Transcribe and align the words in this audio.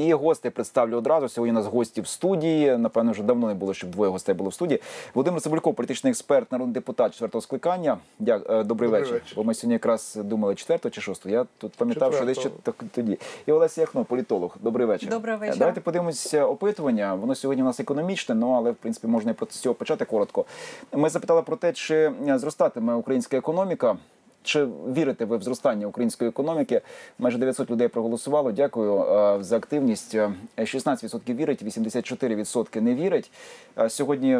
І 0.00 0.12
гостей 0.14 0.50
представлю 0.50 0.96
одразу. 0.96 1.28
Сьогодні 1.28 1.52
у 1.52 1.54
нас 1.54 1.66
гості 1.66 2.00
в 2.00 2.06
студії. 2.06 2.76
Напевно, 2.78 3.12
вже 3.12 3.22
давно 3.22 3.46
не 3.48 3.54
було, 3.54 3.74
щоб 3.74 3.90
двоє 3.90 4.10
гостей 4.10 4.34
було 4.34 4.50
в 4.50 4.54
студії. 4.54 4.80
Володимир 5.14 5.40
Цибульков, 5.40 5.74
політичний 5.74 6.10
експерт, 6.10 6.52
народний 6.52 6.74
депутат 6.74 7.12
четвертого 7.12 7.42
скликання. 7.42 7.98
Дя... 8.18 8.36
е, 8.36 8.38
Добрий, 8.38 8.64
Добрий 8.64 8.90
вечір. 8.90 9.12
вечір. 9.12 9.32
Бо 9.36 9.44
ми 9.44 9.54
сьогодні 9.54 9.72
якраз 9.72 10.18
думали 10.24 10.54
четвертого 10.54 10.90
чи 10.90 11.00
шостого. 11.00 11.34
Я 11.34 11.46
тут 11.58 11.72
пам'ятав, 11.72 12.14
що 12.14 12.24
десь 12.24 12.38
ще 12.38 12.50
так- 12.62 12.84
тоді. 12.94 13.18
І 13.46 13.52
Олеся 13.52 13.80
Яхно, 13.80 14.04
політолог. 14.04 14.56
Добрий 14.60 14.86
вечір. 14.86 15.10
Доброго 15.10 15.36
Е, 15.36 15.40
вечора. 15.40 15.58
Давайте 15.58 15.80
подивимося 15.80 16.46
опитування. 16.46 17.14
Воно 17.14 17.34
сьогодні 17.34 17.62
у 17.62 17.66
нас 17.66 17.80
економічне, 17.80 18.34
ну 18.34 18.52
але 18.52 18.70
в 18.70 18.74
принципі 18.76 19.06
можна 19.06 19.30
і 19.30 19.34
про 19.34 19.46
цього 19.46 19.74
почати 19.74 20.04
коротко. 20.04 20.44
Ми 20.92 21.08
запитали 21.08 21.42
про 21.42 21.56
те, 21.56 21.72
чи 21.72 21.94
е, 22.28 22.38
зростатиме 22.38 22.94
українська 22.94 23.36
економіка. 23.36 23.96
Чи 24.42 24.64
вірите 24.64 25.24
ви 25.24 25.36
в 25.36 25.42
зростання 25.42 25.86
української 25.86 26.30
економіки? 26.30 26.80
Майже 27.18 27.38
900 27.38 27.70
людей 27.70 27.88
проголосувало. 27.88 28.52
Дякую 28.52 29.02
е, 29.02 29.42
за 29.42 29.56
активність. 29.56 30.14
Е, 30.14 30.32
16% 30.58 31.34
вірить, 31.34 31.62
84% 31.62 32.80
не 32.80 32.94
вірять. 32.94 33.30
Е, 33.78 33.90
Сьогодні 33.90 34.38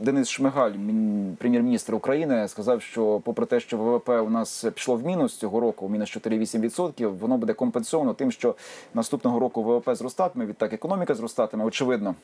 Денис 0.00 0.28
Шмигаль, 0.28 0.72
прем'єр-міністр 1.38 1.94
України, 1.94 2.48
сказав, 2.48 2.82
що 2.82 3.20
попри 3.24 3.46
те, 3.46 3.60
що 3.60 3.78
ВВП 3.78 4.08
у 4.08 4.30
нас 4.30 4.64
пішло 4.74 4.96
в 4.96 5.06
мінус 5.06 5.36
цього 5.36 5.60
року, 5.60 5.88
мінус 5.88 6.16
4,8%, 6.16 7.18
воно 7.18 7.36
буде 7.38 7.52
компенсовано 7.52 8.14
тим, 8.14 8.32
що 8.32 8.54
наступного 8.94 9.38
року 9.38 9.62
ВВП 9.62 9.94
зростатиме, 9.94 10.46
відтак 10.46 10.72
економіка 10.72 11.14
зростатиме, 11.14 11.64
очевидно. 11.64 12.14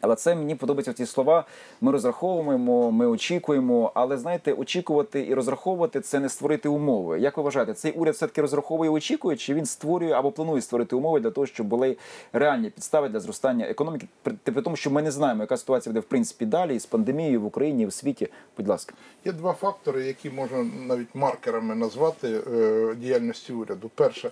Але 0.00 0.14
це 0.16 0.34
мені 0.34 0.54
подобаються 0.54 0.92
ці 0.92 1.06
слова. 1.06 1.44
Ми 1.80 1.92
розраховуємо, 1.92 2.90
ми 2.90 3.06
очікуємо. 3.06 3.92
Але 3.94 4.18
знаєте, 4.18 4.52
очікувати 4.52 5.26
і 5.26 5.34
розраховувати 5.34 6.00
це 6.00 6.20
не 6.20 6.28
створити 6.28 6.68
умови. 6.68 7.20
Як 7.20 7.36
ви 7.36 7.42
вважаєте, 7.42 7.74
цей 7.74 7.92
уряд 7.92 8.14
все-таки 8.14 8.40
розраховує 8.42 8.90
і 8.90 8.94
очікує, 8.94 9.36
чи 9.36 9.54
він 9.54 9.66
створює 9.66 10.12
або 10.12 10.30
планує 10.30 10.62
створити 10.62 10.96
умови 10.96 11.20
для 11.20 11.30
того, 11.30 11.46
щоб 11.46 11.66
були 11.66 11.96
реальні 12.32 12.70
підстави 12.70 13.08
для 13.08 13.20
зростання 13.20 13.66
економіки? 13.66 14.06
При, 14.22 14.34
при 14.44 14.62
тому, 14.62 14.76
що 14.76 14.90
ми 14.90 15.02
не 15.02 15.10
знаємо, 15.10 15.42
яка 15.42 15.56
ситуація 15.56 15.90
буде 15.92 16.00
в 16.00 16.08
принципі 16.08 16.46
далі 16.46 16.78
з 16.78 16.86
пандемією 16.86 17.40
в 17.40 17.44
Україні, 17.44 17.86
в 17.86 17.92
світі. 17.92 18.28
Будь 18.56 18.68
ласка, 18.68 18.94
Є 19.24 19.32
два 19.32 19.52
фактори, 19.52 20.04
які 20.06 20.30
можна 20.30 20.66
навіть 20.86 21.14
маркерами 21.14 21.74
назвати 21.74 22.40
е, 22.54 22.94
діяльності 22.94 23.52
уряду. 23.52 23.90
Перше, 23.94 24.30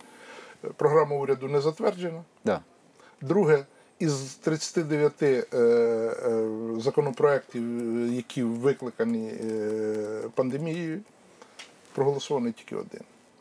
програма 0.77 1.17
уряду 1.17 1.49
не 1.49 1.61
затверджена. 1.61 2.23
да. 2.45 2.61
Друге, 3.21 3.65
із 3.99 4.35
39 4.35 5.23
е, 5.23 5.27
е, 5.27 6.49
законопроєктів, 6.79 7.63
які 8.13 8.43
викликані 8.43 9.29
е, 9.29 10.29
пандемією, 10.35 11.01
проголосований 11.95 12.53
тільки 12.53 12.77
один. 12.77 13.01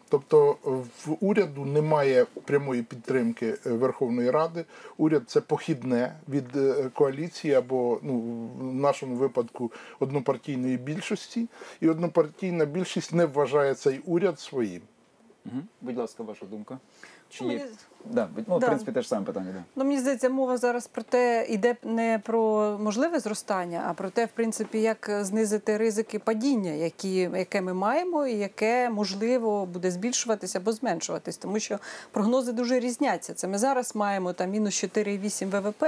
Тобто 0.10 0.58
в 1.06 1.18
уряду 1.20 1.66
немає 1.66 2.26
прямої 2.46 2.84
підтримки 2.84 3.58
е, 3.66 3.70
Верховної 3.70 4.32
Ради. 4.32 4.66
Уряд 4.98 5.24
це 5.28 5.42
похідне 5.42 6.16
від 6.30 6.46
коаліції 6.94 7.54
або 7.54 8.00
ну, 8.04 8.20
в 8.60 8.76
нашому 8.76 9.16
випадку 9.16 9.72
однопартійної 10.00 10.78
більшості. 10.78 11.48
І 11.82 11.90
однопартійна 11.90 12.66
більшість 12.66 13.14
не 13.14 13.26
вважає 13.26 13.76
цей 13.76 14.00
уряд 14.00 14.40
своїм. 14.40 14.82
Угу. 15.46 15.58
Будь 15.82 15.98
ласка, 15.98 16.24
ваша 16.24 16.46
думка. 16.46 16.80
Чи 17.30 17.44
Ну, 17.44 17.52
є? 17.52 17.68
Да. 18.12 18.28
Ну, 18.48 18.58
в 18.58 18.60
Да. 18.60 18.68
принципі, 18.68 18.92
теж 18.92 19.08
саме 19.08 19.26
питання. 19.26 19.52
Да. 19.54 19.64
Ну, 19.76 19.84
мені 19.84 20.00
здається, 20.00 20.30
мова 20.30 20.58
зараз 20.58 20.88
про 20.88 21.04
те, 21.04 21.46
йде 21.50 21.76
не 21.84 22.22
про 22.24 22.78
можливе 22.82 23.20
зростання, 23.20 23.86
а 23.88 23.94
про 23.94 24.10
те, 24.10 24.26
в 24.26 24.30
принципі, 24.34 24.82
як 24.82 25.10
знизити 25.22 25.78
ризики 25.78 26.20
падіння, 26.20 26.72
які, 26.72 27.16
яке 27.16 27.62
ми 27.62 27.74
маємо, 27.74 28.28
і 28.28 28.34
яке 28.38 28.90
можливо 28.90 29.66
буде 29.66 29.92
збільшуватися 29.92 30.60
або 30.60 30.72
зменшуватись, 30.72 31.38
тому 31.38 31.60
що 31.60 31.80
прогнози 32.12 32.52
дуже 32.52 32.80
різняться. 32.80 33.34
Це 33.34 33.48
ми 33.48 33.58
зараз 33.58 33.96
маємо 33.96 34.34
там 34.34 34.50
мінус 34.50 34.84
4,8 34.84 35.50
ВВП. 35.62 35.84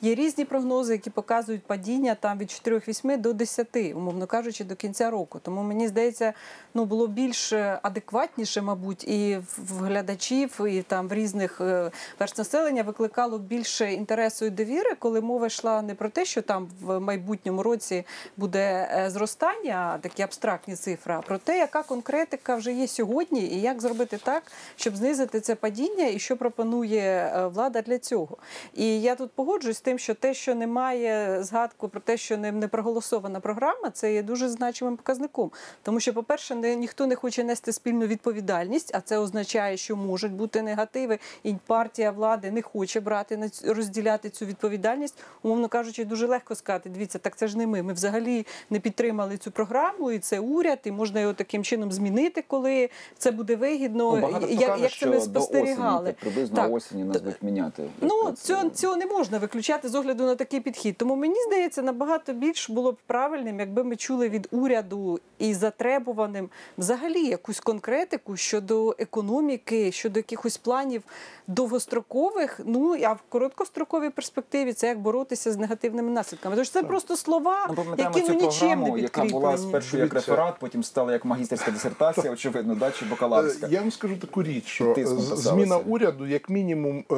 Є 0.00 0.14
різні 0.14 0.44
прогнози, 0.44 0.92
які 0.92 1.10
показують 1.10 1.62
падіння 1.62 2.14
там 2.14 2.38
від 2.38 2.48
4,8 2.48 3.20
до 3.20 3.32
10, 3.32 3.76
умовно 3.94 4.26
кажучи, 4.26 4.64
до 4.64 4.74
кінця 4.76 5.10
року. 5.10 5.40
Тому 5.42 5.62
мені 5.62 5.88
здається, 5.88 6.32
ну 6.74 6.84
було 6.84 7.06
більш 7.06 7.52
адекватніше, 7.82 8.62
мабуть, 8.62 9.04
і 9.04 9.38
в 9.58 9.82
глядачів, 9.84 10.60
і 10.66 10.82
там 10.82 11.08
в 11.08 11.12
різних 11.12 11.59
е, 11.60 11.90
верст 12.20 12.38
населення 12.38 12.82
викликало 12.82 13.38
більше 13.38 13.92
інтересу 13.92 14.44
і 14.44 14.50
довіри, 14.50 14.94
коли 14.98 15.20
мова 15.20 15.46
йшла 15.46 15.82
не 15.82 15.94
про 15.94 16.08
те, 16.08 16.24
що 16.24 16.42
там 16.42 16.68
в 16.80 17.00
майбутньому 17.00 17.62
році 17.62 18.04
буде 18.36 18.90
е, 18.92 19.10
зростання, 19.10 19.98
такі 20.00 20.22
абстрактні 20.22 20.76
цифри, 20.76 21.14
а 21.14 21.20
про 21.20 21.38
те, 21.38 21.58
яка 21.58 21.82
конкретика 21.82 22.56
вже 22.56 22.72
є 22.72 22.88
сьогодні, 22.88 23.40
і 23.40 23.60
як 23.60 23.80
зробити 23.80 24.18
так, 24.24 24.42
щоб 24.76 24.96
знизити 24.96 25.40
це 25.40 25.54
падіння, 25.54 26.06
і 26.06 26.18
що 26.18 26.36
пропонує 26.36 27.00
е, 27.00 27.46
влада 27.46 27.82
для 27.82 27.98
цього. 27.98 28.36
І 28.74 29.00
я 29.00 29.14
тут 29.14 29.32
погоджуюсь 29.32 29.76
з 29.76 29.80
тим, 29.80 29.98
що 29.98 30.14
те, 30.14 30.34
що 30.34 30.54
немає 30.54 31.42
згадку 31.42 31.88
про 31.88 32.00
те, 32.00 32.16
що 32.16 32.36
не, 32.36 32.68
проголосована 32.68 33.40
програма, 33.40 33.90
це 33.90 34.14
є 34.14 34.22
дуже 34.22 34.48
значимим 34.48 34.96
показником. 34.96 35.50
Тому 35.82 36.00
що, 36.00 36.14
по-перше, 36.14 36.54
не, 36.54 36.76
ніхто 36.76 37.06
не 37.06 37.16
хоче 37.16 37.44
нести 37.44 37.72
спільну 37.72 38.06
відповідальність, 38.06 38.90
а 38.94 39.00
це 39.00 39.18
означає, 39.18 39.76
що 39.76 39.96
можуть 39.96 40.32
бути 40.32 40.62
негативи, 40.62 41.18
і 41.42 41.49
партія 41.66 42.10
влади 42.10 42.50
не 42.50 42.62
хоче 42.62 43.00
брати 43.00 43.36
на 43.36 43.50
розділяти 43.66 44.30
цю 44.30 44.46
відповідальність. 44.46 45.18
Умовно 45.42 45.68
кажучи, 45.68 46.04
дуже 46.04 46.26
легко 46.26 46.54
сказати: 46.54 46.88
дивіться, 46.88 47.18
так 47.18 47.36
це 47.36 47.48
ж 47.48 47.58
не 47.58 47.66
ми. 47.66 47.82
Ми 47.82 47.92
взагалі 47.92 48.46
не 48.70 48.80
підтримали 48.80 49.36
цю 49.36 49.50
програму, 49.50 50.10
і 50.10 50.18
це 50.18 50.40
уряд, 50.40 50.78
і 50.84 50.90
можна 50.90 51.20
його 51.20 51.32
таким 51.32 51.64
чином 51.64 51.92
змінити, 51.92 52.44
коли 52.46 52.90
це 53.18 53.30
буде 53.30 53.56
вигідно. 53.56 54.16
Ну, 54.16 54.20
багато 54.20 54.46
як, 54.46 54.66
каже, 54.66 54.82
як 54.82 54.92
це 54.92 55.06
ми 55.06 55.16
осені, 55.16 55.32
спостерігали. 55.34 56.06
так, 56.06 56.16
приблизно 56.16 56.56
Так. 56.56 56.72
осені 56.72 57.04
нас 57.04 57.16
будуть 57.16 57.42
міняти. 57.42 57.82
Ну, 58.00 58.32
цього, 58.32 58.70
цього 58.70 58.96
не 58.96 59.06
можна 59.06 59.38
виключати 59.38 59.88
з 59.88 59.94
огляду 59.94 60.24
на 60.24 60.34
такий 60.34 60.60
підхід. 60.60 60.96
Тому 60.96 61.16
мені 61.16 61.42
здається, 61.46 61.82
набагато 61.82 62.32
більш 62.32 62.70
було 62.70 62.92
б 62.92 62.96
правильним, 63.06 63.60
якби 63.60 63.84
ми 63.84 63.96
чули 63.96 64.28
від 64.28 64.48
уряду 64.50 65.20
і 65.38 65.54
затребуваним 65.54 66.50
взагалі 66.78 67.26
якусь 67.26 67.60
конкретику 67.60 68.36
щодо 68.36 68.96
економіки, 68.98 69.92
щодо 69.92 70.18
якихось 70.18 70.56
планів 70.56 71.02
довгострокових. 71.50 72.60
Ну 72.64 72.96
а 73.04 73.12
в 73.12 73.20
короткостроковій 73.28 74.10
перспективі 74.10 74.72
це 74.72 74.86
як 74.86 75.00
боротися 75.00 75.52
з 75.52 75.56
негативними 75.56 76.10
наслідками. 76.10 76.56
Тож 76.56 76.70
це 76.70 76.82
просто 76.82 77.16
слова, 77.16 77.66
Ну, 77.76 77.84
які 77.98 78.20
ну 78.28 78.34
нічим 78.34 78.36
не 78.36 78.46
програму, 78.48 78.98
яка 78.98 79.24
була 79.24 79.58
спершу 79.58 79.98
як 79.98 80.14
реферат, 80.14 80.54
потім 80.60 80.82
стала 80.82 81.12
як 81.12 81.24
магістерська 81.24 81.70
дисертація, 81.70 82.32
очевидно, 82.32 82.74
да, 82.74 82.90
чи 82.90 83.04
бакалаврська. 83.04 83.66
Е, 83.66 83.70
Я 83.72 83.80
вам 83.80 83.90
скажу 83.90 84.16
таку 84.16 84.42
річ, 84.42 84.66
що 84.66 84.92
писалося. 84.92 85.36
зміна 85.36 85.76
уряду 85.76 86.26
як 86.26 86.50
мінімум 86.50 87.04
е, 87.12 87.14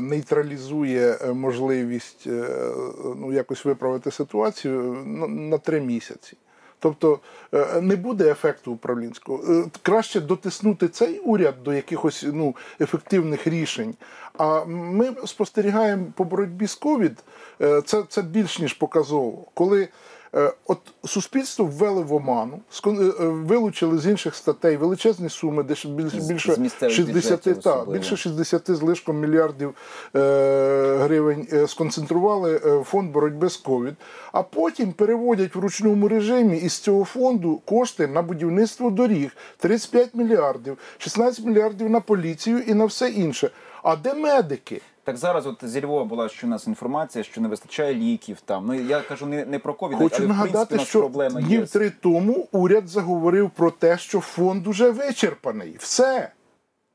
нейтралізує 0.00 1.18
е, 1.22 1.32
можливість 1.32 2.26
е, 2.26 2.48
ну, 3.16 3.32
якось 3.32 3.64
виправити 3.64 4.10
ситуацію 4.10 4.82
на, 5.06 5.26
на 5.28 5.58
три 5.58 5.80
місяці. 5.80 6.36
Тобто 6.84 7.18
е, 7.54 7.80
не 7.80 7.96
буде 7.96 8.30
ефекту 8.30 8.72
управлінського. 8.72 9.42
Е, 9.48 9.64
Краще 9.82 10.20
дотиснути 10.20 10.88
цей 10.88 11.18
уряд 11.18 11.54
до 11.62 11.72
якихось 11.72 12.24
ну, 12.32 12.56
ефективних 12.80 13.46
рішень. 13.46 13.94
А 14.38 14.64
ми 14.64 15.14
спостерігаємо 15.26 16.06
по 16.16 16.24
боротьбі 16.24 16.66
з 16.66 16.74
ковід. 16.74 17.18
е, 17.60 17.82
Це, 17.82 18.02
це 18.08 18.22
більш 18.22 18.58
ніж 18.58 18.72
показово. 18.72 19.44
Коли 19.54 19.88
От 20.66 20.78
суспільство 21.04 21.64
ввели 21.64 22.02
в 22.02 22.14
оману, 22.14 22.60
е, 22.86 22.90
е, 22.90 23.26
вилучили 23.28 23.98
з 23.98 24.06
інших 24.06 24.34
статей 24.34 24.76
величезні 24.76 25.28
суми, 25.28 25.62
де 25.62 25.74
ще 25.74 25.88
більше, 25.88 26.16
більше 26.16 26.54
з 26.54 26.90
60, 26.90 27.62
та, 27.62 27.84
більше 27.84 28.16
60 28.16 28.70
з 28.70 28.82
лишком 28.82 29.20
мільярдів 29.20 29.74
е, 30.16 30.96
гривень 31.00 31.48
е, 31.52 31.68
сконцентрували 31.68 32.60
е, 32.64 32.76
в 32.76 32.84
фонд 32.84 33.12
боротьби 33.12 33.48
з 33.48 33.56
ковід, 33.56 33.94
а 34.32 34.42
потім 34.42 34.92
переводять 34.92 35.54
в 35.54 35.58
ручному 35.58 36.08
режимі 36.08 36.56
із 36.56 36.78
цього 36.78 37.04
фонду 37.04 37.60
кошти 37.64 38.06
на 38.06 38.22
будівництво 38.22 38.90
доріг 38.90 39.30
35 39.58 40.14
мільярдів, 40.14 40.78
16 40.98 41.44
мільярдів 41.44 41.90
на 41.90 42.00
поліцію 42.00 42.58
і 42.58 42.74
на 42.74 42.84
все 42.84 43.08
інше. 43.08 43.50
А 43.82 43.96
де 43.96 44.14
медики? 44.14 44.80
Так 45.04 45.16
зараз 45.16 45.46
от 45.46 45.56
зі 45.62 45.82
Львова 45.84 46.04
була 46.04 46.28
що 46.28 46.46
у 46.46 46.50
нас 46.50 46.66
інформація, 46.66 47.24
що 47.24 47.40
не 47.40 47.48
вистачає 47.48 47.94
ліків 47.94 48.40
там. 48.44 48.66
Ну 48.66 48.74
я 48.74 49.00
кажу 49.00 49.26
не, 49.26 49.44
не 49.44 49.58
про 49.58 49.74
ковід, 49.74 49.98
Хочу 49.98 50.16
але 50.24 50.32
в 50.32 50.50
принципі 50.50 50.74
нас 50.74 50.88
що 50.88 51.00
проблема 51.00 51.40
є. 51.40 51.46
днів 51.46 51.70
три 51.70 51.92
тому 52.00 52.48
уряд 52.52 52.88
заговорив 52.88 53.50
про 53.50 53.70
те, 53.70 53.98
що 53.98 54.20
фонд 54.20 54.66
уже 54.66 54.90
вичерпаний. 54.90 55.76
Все. 55.78 56.30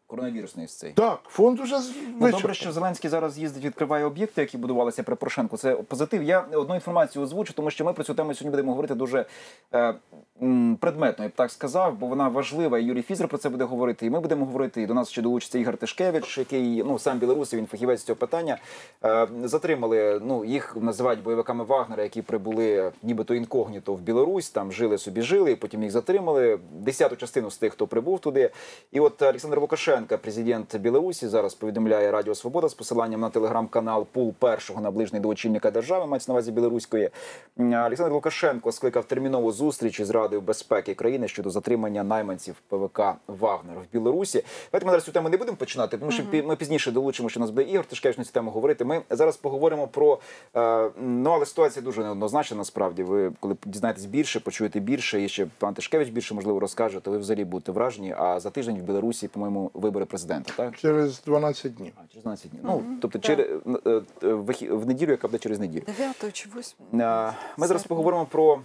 Коронавірусний 0.10 0.66
ось 0.66 0.74
цей. 0.76 0.92
Так, 0.94 1.20
фонд 1.28 1.60
уже 1.60 1.80
з- 1.80 1.92
Ну, 2.20 2.32
добре, 2.32 2.54
що 2.54 2.72
Зеленський 2.72 3.10
зараз 3.10 3.38
їздить, 3.40 3.66
відкриває 3.66 4.06
об'єкти, 4.06 4.42
які 4.42 4.58
будувалися 4.58 5.04
при 5.04 5.16
Порошенку. 5.16 5.58
Це 5.58 5.76
позитив. 5.76 6.24
Я 6.24 6.40
одну 6.40 6.76
інформацію 6.76 7.24
озвучу, 7.24 7.54
тому 7.54 7.72
що 7.72 7.86
ми 7.86 7.94
про 7.94 8.04
цю 8.04 8.14
тему 8.14 8.34
сьогодні 8.34 8.50
будемо 8.52 8.72
говорити 8.72 8.96
дуже 8.96 9.26
е, 9.74 9.94
м, 10.42 10.78
предметно, 10.82 11.24
я 11.24 11.30
б 11.30 11.34
так 11.36 11.52
сказав, 11.52 11.98
бо 11.98 12.08
вона 12.08 12.28
важлива. 12.28 12.80
І 12.80 12.84
Юрій 12.84 13.02
Фізер 13.02 13.28
про 13.28 13.38
це 13.38 13.50
буде 13.50 13.64
говорити. 13.64 14.06
І 14.06 14.10
ми 14.10 14.20
будемо 14.20 14.46
говорити. 14.46 14.82
І 14.82 14.86
до 14.86 14.94
нас 14.94 15.10
ще 15.10 15.22
долучиться 15.22 15.60
Ігор 15.60 15.78
Тишкевич, 15.78 16.38
який 16.38 16.84
ну 16.84 17.00
сам 17.00 17.18
білорусий, 17.20 17.60
він 17.60 17.68
фахівець 17.68 18.04
цього 18.04 18.16
питання. 18.18 18.58
Е, 19.06 19.28
затримали. 19.44 20.20
Ну 20.24 20.46
їх 20.46 20.76
називають 20.82 21.24
бойовиками 21.24 21.64
Вагнера, 21.64 22.04
які 22.04 22.22
прибули 22.22 22.92
нібито 23.04 23.36
інкогніто 23.36 23.94
в 23.94 24.02
Білорусь. 24.02 24.50
Там 24.50 24.72
жили 24.72 24.98
собі, 24.98 25.22
жили, 25.22 25.52
і 25.52 25.56
потім 25.56 25.84
їх 25.84 25.92
затримали. 25.92 26.60
Десяту 26.72 27.16
частину 27.16 27.52
з 27.52 27.58
тих, 27.58 27.74
хто 27.74 27.88
прибув 27.88 28.20
туди. 28.20 28.50
І 28.92 29.00
от 29.00 29.22
Олександр 29.22 29.60
Лукашенко. 29.60 29.99
Лукашенка, 30.00 30.18
президент 30.18 30.78
Білорусі, 30.78 31.28
зараз 31.28 31.54
повідомляє 31.54 32.12
Радіо 32.12 32.36
Свобода 32.36 32.70
з 32.70 32.74
посиланням 32.74 33.22
на 33.22 33.30
телеграм-канал 33.30 34.06
Пул 34.12 34.34
першого 34.34 34.82
наближений 34.82 35.22
до 35.22 35.28
очільника 35.28 35.72
держави, 35.72 36.06
мається 36.06 36.32
на 36.32 36.34
увазі 36.34 36.52
білоруської. 36.52 37.10
Олександр 37.58 38.12
Лукашенко 38.14 38.72
скликав 38.72 39.06
термінову 39.06 39.52
зустріч 39.52 40.00
із 40.00 40.10
Радою 40.10 40.42
безпеки 40.42 40.94
країни 40.94 41.28
щодо 41.28 41.50
затримання 41.50 42.04
найманців 42.04 42.56
ПВК 42.68 43.02
Вагнер 43.28 43.78
в 43.78 43.94
Білорусі. 43.94 44.44
Давайте 44.72 44.86
ми 44.86 44.92
зараз 44.92 45.04
цю 45.04 45.12
тему 45.12 45.30
не 45.30 45.38
будемо 45.38 45.58
починати, 45.58 45.98
тому 45.98 46.12
що 46.12 46.24
ми 46.32 46.56
пізніше 46.56 46.92
долучимо, 46.92 47.30
що 47.30 47.40
у 47.40 47.42
нас 47.42 47.50
буде 47.50 47.72
Ігор 47.72 47.86
Тишкевич 47.86 48.18
на 48.18 48.24
цю 48.24 48.32
тему 48.32 48.52
говорити. 48.52 48.86
Ми 48.86 49.02
зараз 49.10 49.38
поговоримо 49.38 49.88
про 49.88 50.20
е, 50.56 50.90
ну 51.02 51.30
але 51.30 51.46
ситуація 51.46 51.84
дуже 51.84 52.04
неоднозначна. 52.04 52.58
Насправді, 52.58 53.04
ви 53.04 53.32
коли 53.40 53.56
дізнаєтесь 53.66 54.06
більше, 54.06 54.40
почуєте 54.40 54.80
більше, 54.80 55.24
і 55.24 55.30
ще 55.30 55.48
пан 55.58 55.74
Тишкевич 55.74 56.10
більше 56.10 56.34
можливо 56.34 56.60
розкаже, 56.60 57.00
то 57.00 57.12
ви 57.12 57.18
взагалі 57.18 57.46
будете 57.46 57.72
вражені. 57.72 58.16
А 58.18 58.40
за 58.40 58.50
тиждень 58.50 58.78
в 58.78 58.82
Білорусі, 58.82 59.28
по-моєму, 59.28 59.72
вибори 59.90 60.06
президента, 60.06 60.54
так? 60.56 60.78
Через 60.78 61.22
12 61.22 61.76
днів. 61.76 61.94
А, 61.96 62.08
через 62.08 62.24
12 62.24 62.52
днів. 62.52 62.62
Ну 62.66 62.84
тобто, 63.02 63.20
через 63.20 63.48
е, 63.86 64.02
е, 64.24 64.34
в 64.34 64.78
в 64.78 64.86
неділю, 64.86 65.12
яка 65.12 65.28
буде 65.28 65.38
через 65.38 65.60
неділю. 65.60 65.84
9 65.98 66.34
чи 66.34 66.50
8. 66.58 67.02
Е, 67.02 67.34
Ми 67.58 67.68
зараз 67.68 67.84
поговоримо 67.84 68.26
про 68.26 68.62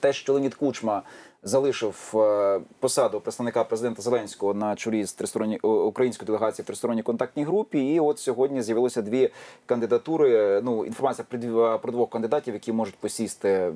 те, 0.00 0.12
що 0.12 0.32
Леонід 0.32 0.54
Кучма 0.54 1.02
залишив 1.42 2.12
е, 2.14 2.60
посаду 2.80 3.20
представника 3.20 3.64
президента 3.64 4.02
Зеленського 4.02 4.54
на 4.54 4.76
чолі 4.76 5.04
з 5.04 5.12
тристоронні 5.12 5.58
української 5.58 6.26
делегації 6.26 6.64
в 6.64 6.66
тристоронній 6.66 7.02
контактній 7.02 7.44
групі. 7.44 7.94
І 7.94 8.00
от 8.00 8.18
сьогодні 8.18 8.62
з'явилося 8.62 9.02
дві 9.02 9.30
кандидатури. 9.66 10.60
Ну 10.64 10.84
інформація 10.84 11.26
про 11.78 11.92
двох 11.92 12.10
кандидатів, 12.10 12.54
які 12.54 12.72
можуть 12.72 12.96
посісти 12.96 13.72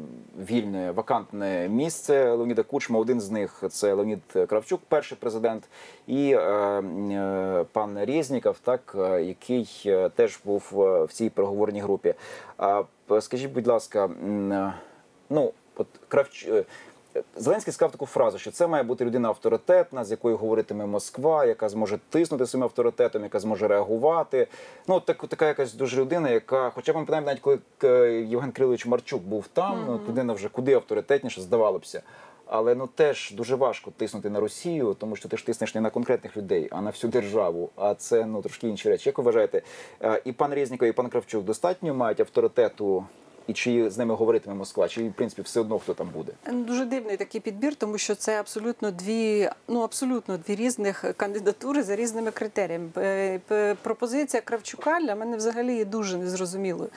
вільне 0.51 0.91
вакантне 0.91 1.69
місце 1.69 2.33
Леоніда 2.33 2.63
Кучма. 2.63 2.99
Один 2.99 3.21
з 3.21 3.31
них 3.31 3.65
це 3.71 3.93
Леонід 3.93 4.21
Кравчук, 4.49 4.81
перший 4.89 5.19
президент, 5.21 5.65
і 6.07 6.33
е, 6.33 6.39
е, 6.41 7.65
пан 7.73 8.05
Резніков, 8.05 8.59
так 8.59 8.97
е, 8.99 9.23
який 9.23 9.83
е, 9.87 10.09
теж 10.09 10.41
був 10.45 10.71
е, 10.73 11.05
в 11.05 11.13
цій 11.13 11.31
переговорній 11.31 11.81
групі. 11.81 12.15
А 12.59 12.83
скажіть, 13.21 13.53
будь 13.53 13.67
ласка, 13.67 14.05
е, 14.05 14.73
ну 15.31 15.53
от 15.77 15.87
Кравч... 16.09 16.49
Зеленський 17.37 17.73
сказав 17.73 17.93
таку 17.93 18.07
фразу, 18.07 18.39
що 18.39 18.51
це 18.51 18.67
має 18.67 18.83
бути 18.83 19.05
людина 19.05 19.29
авторитетна, 19.29 20.05
з 20.05 20.11
якою 20.11 20.37
говоритиме 20.37 20.87
Москва, 20.87 21.45
яка 21.45 21.69
зможе 21.69 21.99
тиснути 22.11 22.47
своїм 22.47 22.65
авторитетом, 22.65 23.23
яка 23.23 23.41
зможе 23.41 23.69
реагувати. 23.69 24.47
Ну, 24.89 25.01
так, 25.01 25.27
така 25.29 25.47
якась 25.47 25.75
дуже 25.75 26.01
людина, 26.01 26.31
яка, 26.31 26.71
хоча 26.71 26.93
б 26.93 26.95
пам'ятаємо, 26.95 27.27
навіть 27.27 27.41
коли 27.41 27.59
е, 27.85 28.13
Євген 28.13 28.53
Крилович 28.53 28.87
Марчук 28.87 29.23
був 29.23 29.49
там, 29.53 29.85
ну, 29.87 29.95
от 29.95 30.09
людина 30.09 30.33
вже 30.33 30.49
куди 30.49 30.75
авторитетніше, 30.75 31.41
здавалося. 31.41 32.03
Але 32.47 32.75
ну 32.75 32.87
теж 32.87 33.33
дуже 33.37 33.55
важко 33.55 33.91
тиснути 33.91 34.31
на 34.31 34.41
Росію, 34.41 34.97
тому 34.99 35.17
що 35.17 35.29
ти 35.29 35.37
ж 35.37 35.47
тиснеш 35.47 35.75
не 35.75 35.81
на 35.81 35.91
конкретних 35.91 36.37
людей, 36.37 36.69
а 36.71 36.81
на 36.81 36.91
всю 36.91 37.11
державу. 37.11 37.71
А 37.77 37.95
це 37.95 38.27
ну 38.27 38.43
трошки 38.43 38.69
інші 38.69 38.89
речі. 38.89 39.09
Як 39.09 39.19
ви 39.19 39.25
вважаєте, 39.25 39.63
е, 40.03 40.23
і 40.25 40.33
пан 40.33 40.55
Резніков, 40.55 40.89
і 40.89 40.93
пан 40.93 41.09
Кравчук 41.09 41.45
достатньо 41.45 41.95
мають 41.95 42.21
авторитету, 42.21 43.07
і 43.47 43.53
чи 43.53 43.91
з 43.91 43.99
ними 43.99 44.15
говоритиме 44.15 44.55
Москва, 44.57 44.89
чи 44.89 45.09
в 45.09 45.13
принципі 45.13 45.43
все 45.43 45.61
одно 45.61 45.79
хто 45.79 45.95
там 45.95 46.09
буде? 46.15 46.33
Дуже 46.53 46.85
дивний 46.85 47.17
такий 47.17 47.41
підбір, 47.41 47.75
тому 47.77 47.99
що 47.99 48.15
це 48.15 48.41
абсолютно 48.41 48.91
дві, 48.91 49.51
ну 49.69 49.81
абсолютно 49.81 50.39
дві 50.39 50.55
різних 50.57 51.05
кандидатури 51.17 51.83
за 51.83 51.97
різними 51.97 52.31
критеріями. 52.31 53.41
Пропозиція 53.83 54.41
Кравчука 54.43 55.01
для 55.01 55.15
мене 55.15 55.37
взагалі 55.37 55.77
є 55.77 55.85
дуже 55.85 56.19
незрозумілою. 56.19 56.91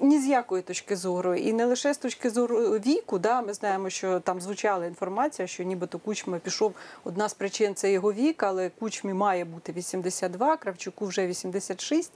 Ні 0.00 0.18
з 0.20 0.26
якої 0.26 0.62
точки 0.62 0.96
зору, 0.96 1.34
і 1.34 1.52
не 1.52 1.64
лише 1.64 1.94
з 1.94 1.98
точки 1.98 2.30
зору 2.30 2.56
віку. 2.58 3.18
Да, 3.18 3.42
ми 3.42 3.54
знаємо, 3.54 3.90
що 3.90 4.20
там 4.20 4.40
звучала 4.40 4.86
інформація, 4.86 5.48
що 5.48 5.62
нібито 5.62 5.98
Кучма 5.98 6.38
пішов. 6.38 6.72
Одна 7.04 7.28
з 7.28 7.34
причин 7.34 7.74
це 7.74 7.92
його 7.92 8.12
вік, 8.12 8.42
але 8.42 8.70
Кучмі 8.78 9.14
має 9.14 9.44
бути 9.44 9.72
82, 9.72 10.56
Кравчуку 10.56 11.06
вже 11.06 11.26
86. 11.26 12.12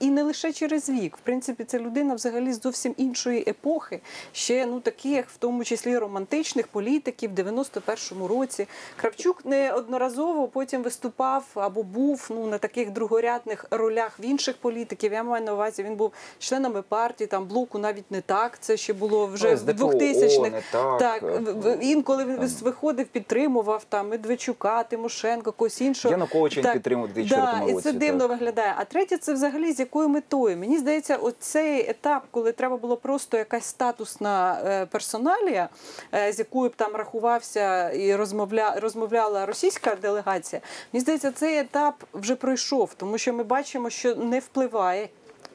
І 0.00 0.10
не- 0.10 0.22
лише 0.22 0.52
через 0.52 0.88
вік. 0.90 1.16
В 1.16 1.20
принципі, 1.20 1.64
це 1.64 1.78
людина 1.78 2.14
взагалі 2.14 2.52
з 2.52 2.60
зовсім 2.60 2.94
іншої 3.20 3.44
епохи, 3.50 4.00
ще 4.32 4.66
ну 4.66 4.80
таких, 4.80 5.30
в 5.30 5.36
тому 5.36 5.64
числі 5.64 5.98
романтичних 5.98 6.66
політиків 6.68 7.30
в 7.30 7.34
91-му 7.38 8.28
році. 8.28 8.66
Кравчук 8.96 9.44
неодноразово 9.44 10.48
потім 10.48 10.82
виступав 10.82 11.44
або 11.54 11.82
був 11.82 12.26
ну 12.30 12.46
на 12.46 12.58
таких 12.58 12.90
другорядних 12.90 13.64
ролях 13.70 14.20
в 14.20 14.24
інших 14.24 14.56
політиків. 14.56 15.12
Я 15.12 15.22
маю 15.22 15.44
на 15.44 15.54
увазі, 15.54 15.82
він 15.82 15.94
був 15.96 16.12
членами 16.38 16.82
партії, 16.82 17.28
там 17.28 17.46
блоку 17.46 17.78
навіть 17.78 18.10
не 18.10 18.20
так. 18.20 18.58
Це 18.60 18.76
ще 18.76 18.92
було 18.92 19.26
вже 19.26 19.54
в 19.54 19.58
СДПУ, 19.58 19.86
2000-х. 19.86 20.62
так. 20.72 20.98
так 20.98 21.22
в- 21.22 21.60
в- 21.60 21.78
інколи 21.82 22.24
він 22.24 22.50
виходив, 22.62 23.06
підтримував 23.06 23.84
там 23.88 24.08
Медведчука, 24.08 24.82
Тимошенко, 24.82 25.52
когось 25.52 25.80
іншого. 25.80 26.12
Януковича 26.12 26.56
він 26.56 26.64
Так, 26.64 26.72
підтримував 26.72 27.08
да, 27.08 27.14
2004 27.14 27.78
і 27.78 27.82
це 27.82 27.92
дивно 27.92 28.20
так. 28.20 28.28
виглядає. 28.30 28.74
А 28.76 28.84
третє, 28.84 29.16
це 29.16 29.32
взагалі 29.32 29.72
з 29.72 29.80
якою 29.80 30.08
метою? 30.08 30.56
Мені 30.56 30.78
здається, 30.78 31.16
оцей 31.16 31.90
етап, 31.90 32.22
коли 32.30 32.52
треба 32.52 32.76
було 32.76 32.96
просто 33.10 33.36
якась 33.36 33.64
статусна 33.64 34.62
е, 34.66 34.86
персоналія, 34.86 35.68
е, 36.14 36.32
з 36.32 36.38
якою 36.38 36.70
б 36.70 36.76
там 36.76 36.96
рахувався 36.96 37.90
і 37.90 38.16
розмовля, 38.16 38.74
розмовляла 38.80 39.46
російська 39.46 39.94
делегація. 39.94 40.62
Мені 40.92 41.00
здається, 41.00 41.32
цей 41.32 41.58
етап 41.58 42.04
вже 42.14 42.36
пройшов, 42.36 42.94
тому 42.94 43.18
що 43.18 43.32
ми 43.32 43.42
бачимо, 43.42 43.90
що 43.90 44.14
не 44.14 44.38
впливає. 44.38 45.08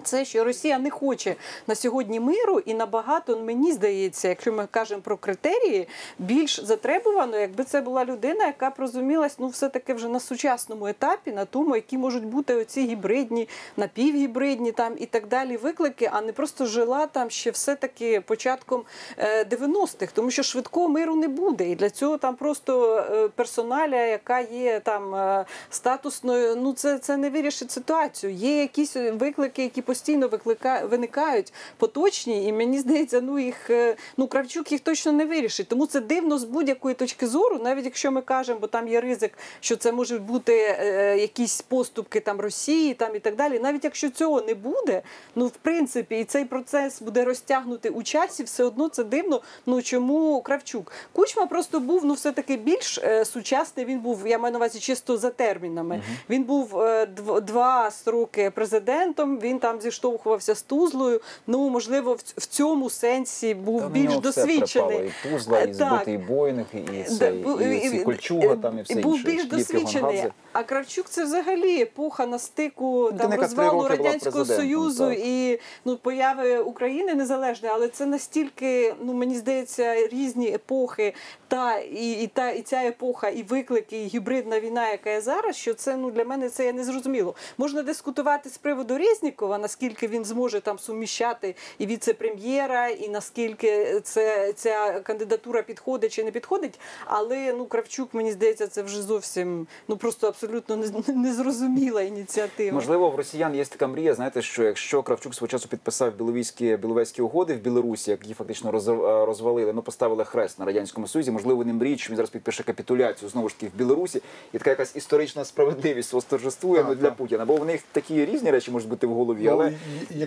Це 0.05 0.25
що 0.25 0.43
Росія 0.43 0.79
не 0.79 0.89
хоче 0.89 1.35
на 1.67 1.75
сьогодні 1.75 2.19
миру, 2.19 2.59
і 2.59 2.73
набагато 2.73 3.39
мені 3.39 3.71
здається, 3.71 4.27
якщо 4.27 4.53
ми 4.53 4.67
кажемо 4.71 5.01
про 5.01 5.17
критерії, 5.17 5.87
більш 6.19 6.59
затребувано, 6.65 7.37
якби 7.37 7.63
це 7.63 7.81
була 7.81 8.05
людина, 8.05 8.45
яка 8.45 8.69
б 8.69 8.73
розумілась, 8.77 9.35
ну 9.39 9.47
все 9.47 9.69
таки 9.69 9.93
вже 9.93 10.09
на 10.09 10.19
сучасному 10.19 10.87
етапі, 10.87 11.31
на 11.31 11.45
тому, 11.45 11.75
які 11.75 11.97
можуть 11.97 12.25
бути 12.25 12.55
оці 12.55 12.81
гібридні, 12.81 13.49
напівгібридні 13.77 14.71
там 14.71 14.93
і 14.97 15.05
так 15.05 15.27
далі 15.27 15.57
виклики, 15.57 16.09
а 16.13 16.21
не 16.21 16.31
просто 16.31 16.65
жила 16.65 17.07
там 17.07 17.29
ще 17.29 17.51
все 17.51 17.75
таки 17.75 18.21
початком 18.21 18.83
е, 19.17 19.43
90-х, 19.43 20.11
тому 20.13 20.31
що 20.31 20.43
швидкого 20.43 20.89
миру 20.89 21.15
не 21.15 21.27
буде. 21.27 21.69
І 21.69 21.75
для 21.75 21.89
цього 21.89 22.17
там 22.17 22.35
просто 22.35 22.97
е, 22.97 23.27
персоналія, 23.27 24.05
яка 24.05 24.39
є 24.39 24.79
там 24.79 25.15
е, 25.15 25.45
статусною, 25.69 26.55
ну 26.55 26.73
це, 26.73 26.97
це 26.97 27.17
не 27.17 27.29
вирішить 27.29 27.71
ситуацію. 27.71 28.33
Є 28.33 28.61
якісь 28.61 28.95
виклики, 28.95 29.63
які 29.63 29.81
постійно 29.81 29.94
виклика... 30.07 30.85
виникають 30.85 31.53
поточні, 31.77 32.47
і 32.47 32.53
мені 32.53 32.79
здається, 32.79 33.21
ну 33.21 33.39
їх 33.39 33.69
е, 33.69 33.95
ну 34.17 34.27
Кравчук 34.27 34.71
їх 34.71 34.81
точно 34.81 35.11
не 35.11 35.25
вирішить. 35.25 35.67
Тому 35.67 35.85
це 35.85 35.99
дивно 35.99 36.37
з 36.37 36.43
будь-якої 36.43 36.95
точки 36.95 37.27
зору, 37.27 37.59
навіть 37.63 37.85
якщо 37.85 38.11
ми 38.11 38.21
кажемо, 38.21 38.59
бо 38.59 38.67
там 38.67 38.87
є 38.87 39.01
ризик, 39.01 39.37
що 39.59 39.75
це 39.75 39.91
можуть 39.91 40.21
бути 40.21 40.53
е, 40.79 41.17
якісь 41.17 41.61
поступки 41.61 42.19
там 42.19 42.39
Росії, 42.39 42.93
там 42.93 43.15
і 43.15 43.19
так 43.19 43.35
далі. 43.35 43.59
Навіть 43.59 43.83
якщо 43.83 44.09
цього 44.09 44.41
не 44.41 44.53
буде, 44.53 45.01
ну 45.35 45.47
в 45.47 45.51
принципі, 45.51 46.19
і 46.19 46.23
цей 46.23 46.45
процес 46.45 47.01
буде 47.01 47.25
розтягнути 47.25 47.89
у 47.89 48.03
часі, 48.03 48.43
все 48.43 48.63
одно 48.63 48.89
це 48.89 49.03
дивно. 49.03 49.41
Ну 49.65 49.81
чому 49.81 50.41
Кравчук? 50.41 50.91
Кучма 51.13 51.45
просто 51.45 51.79
був 51.79 52.05
ну 52.05 52.13
все 52.13 52.31
таки 52.31 52.55
більш 52.57 52.97
е, 52.97 53.25
сучасний. 53.25 53.85
Він 53.85 53.99
був, 53.99 54.27
я 54.27 54.37
маю 54.37 54.51
на 54.51 54.57
увазі 54.57 54.79
чисто 54.79 55.17
за 55.17 55.29
термінами. 55.29 56.01
Він 56.29 56.43
був 56.43 56.81
е, 56.81 57.05
дв- 57.05 57.41
два 57.41 57.91
строки 57.91 58.51
президентом. 58.51 59.39
Він 59.39 59.59
там 59.59 59.74
зіштовхувався 59.81 60.55
з 60.55 60.61
Тузлою. 60.61 61.21
Ну 61.47 61.69
можливо, 61.69 62.13
в, 62.37 62.45
цьому 62.45 62.89
сенсі 62.89 63.53
був 63.53 63.81
Та 63.81 63.87
в 63.87 63.91
більш 63.91 64.11
все 64.11 64.19
досвідчений. 64.21 64.97
припало, 64.97 65.09
І 65.25 65.31
Тузла, 65.31 65.59
і 65.61 65.69
Е, 65.69 65.73
збитий 65.73 66.17
Бойнинг, 66.17 66.65
і, 66.73 66.77
і, 66.77 67.05
Да, 67.09 67.15
це, 67.15 67.31
бу- 67.31 67.61
і, 67.61 67.97
і, 67.97 68.03
Кольчуга, 68.03 68.55
там 68.55 68.79
і 68.79 68.81
все 68.81 68.95
був 68.95 69.15
інше. 69.17 69.27
більш 69.31 69.45
досвідчений. 69.45 70.23
А 70.53 70.63
Кравчук 70.63 71.09
це 71.09 71.23
взагалі 71.23 71.81
епоха 71.81 72.25
на 72.25 72.39
стику 72.39 73.11
там 73.17 73.33
розвалу 73.33 73.87
радянського 73.87 74.45
союзу 74.45 75.09
так. 75.09 75.19
і 75.19 75.59
ну 75.85 75.97
появи 75.97 76.59
України 76.59 77.13
незалежної, 77.15 77.73
але 77.75 77.87
це 77.87 78.05
настільки, 78.05 78.95
ну 79.01 79.13
мені 79.13 79.35
здається, 79.35 80.07
різні 80.07 80.47
епохи. 80.53 81.13
Та 81.47 81.77
і, 81.79 82.11
і 82.11 82.27
та 82.27 82.49
і 82.49 82.61
ця 82.61 82.77
епоха, 82.83 83.29
і 83.29 83.43
виклики, 83.43 84.03
і 84.03 84.07
гібридна 84.07 84.59
війна, 84.59 84.89
яка 84.91 85.09
є 85.09 85.21
зараз, 85.21 85.55
що 85.55 85.73
це 85.73 85.97
ну 85.97 86.11
для 86.11 86.25
мене 86.25 86.49
це 86.49 86.65
є 86.65 86.73
незрозуміло. 86.73 87.35
Можна 87.57 87.83
дискутувати 87.83 88.49
з 88.49 88.57
приводу 88.57 88.97
Резнікова, 88.97 89.57
наскільки 89.65 90.07
він 90.07 90.25
зможе 90.25 90.61
там 90.61 90.79
суміщати 90.79 91.55
і 91.79 91.85
віце-прем'єра, 91.85 92.87
і 92.87 93.09
наскільки 93.09 93.99
це 94.03 94.53
ця 94.53 94.99
кандидатура 94.99 95.61
підходить 95.61 96.11
чи 96.13 96.23
не 96.23 96.31
підходить. 96.31 96.79
Але 97.05 97.53
ну 97.57 97.65
Кравчук, 97.65 98.13
мені 98.13 98.31
здається, 98.31 98.67
це 98.67 98.81
вже 98.81 99.01
зовсім 99.01 99.67
ну 99.87 99.97
просто 99.97 100.27
абсолютно 100.27 100.75
нез- 100.75 101.15
незрозуміла 101.15 102.01
ініціатива. 102.01 102.71
Можливо, 102.75 103.09
в 103.09 103.15
росіян 103.15 103.55
є 103.55 103.65
така 103.65 103.87
мрія, 103.87 104.13
знаєте, 104.13 104.41
що 104.41 104.63
якщо 104.63 105.03
Кравчук 105.03 105.35
свого 105.35 105.47
часу 105.47 105.67
підписав 105.67 106.15
біловійські 106.15 106.77
біловезькі 106.77 107.21
угоди 107.21 107.53
в 107.53 107.57
Білорусі, 107.59 108.11
які 108.11 108.33
фактично 108.33 108.71
роз- 108.71 109.25
розвалили, 109.25 109.73
ну 109.73 109.81
поставили 109.81 110.25
хрест 110.25 110.59
на 110.59 110.65
радянському 110.65 111.07
союзі, 111.07 111.31
можливо. 111.31 111.65
не 111.65 111.73
мріють, 111.73 111.99
що 111.99 112.09
він 112.09 112.15
зараз 112.15 112.29
підпише 112.29 112.63
капітуляцію 112.63 113.29
знову 113.29 113.49
ж 113.49 113.55
таки 113.59 113.71
в 113.75 113.77
Білорусі, 113.77 114.21
і 114.53 114.57
така 114.57 114.69
якась 114.69 114.95
історична 114.95 115.45
справедливість 115.45 116.13
восторжествує 116.13 116.85
ну, 116.87 116.95
для. 116.95 117.11
Путіна. 117.15 117.45
Бо 117.45 117.55
в 117.55 117.65
них 117.65 117.81
такі 117.91 118.25
різні 118.25 118.51
речі 118.51 118.71
можуть 118.71 118.89
бути 118.89 119.07
в 119.07 119.13
голові, 119.13 119.43
але 119.55 119.73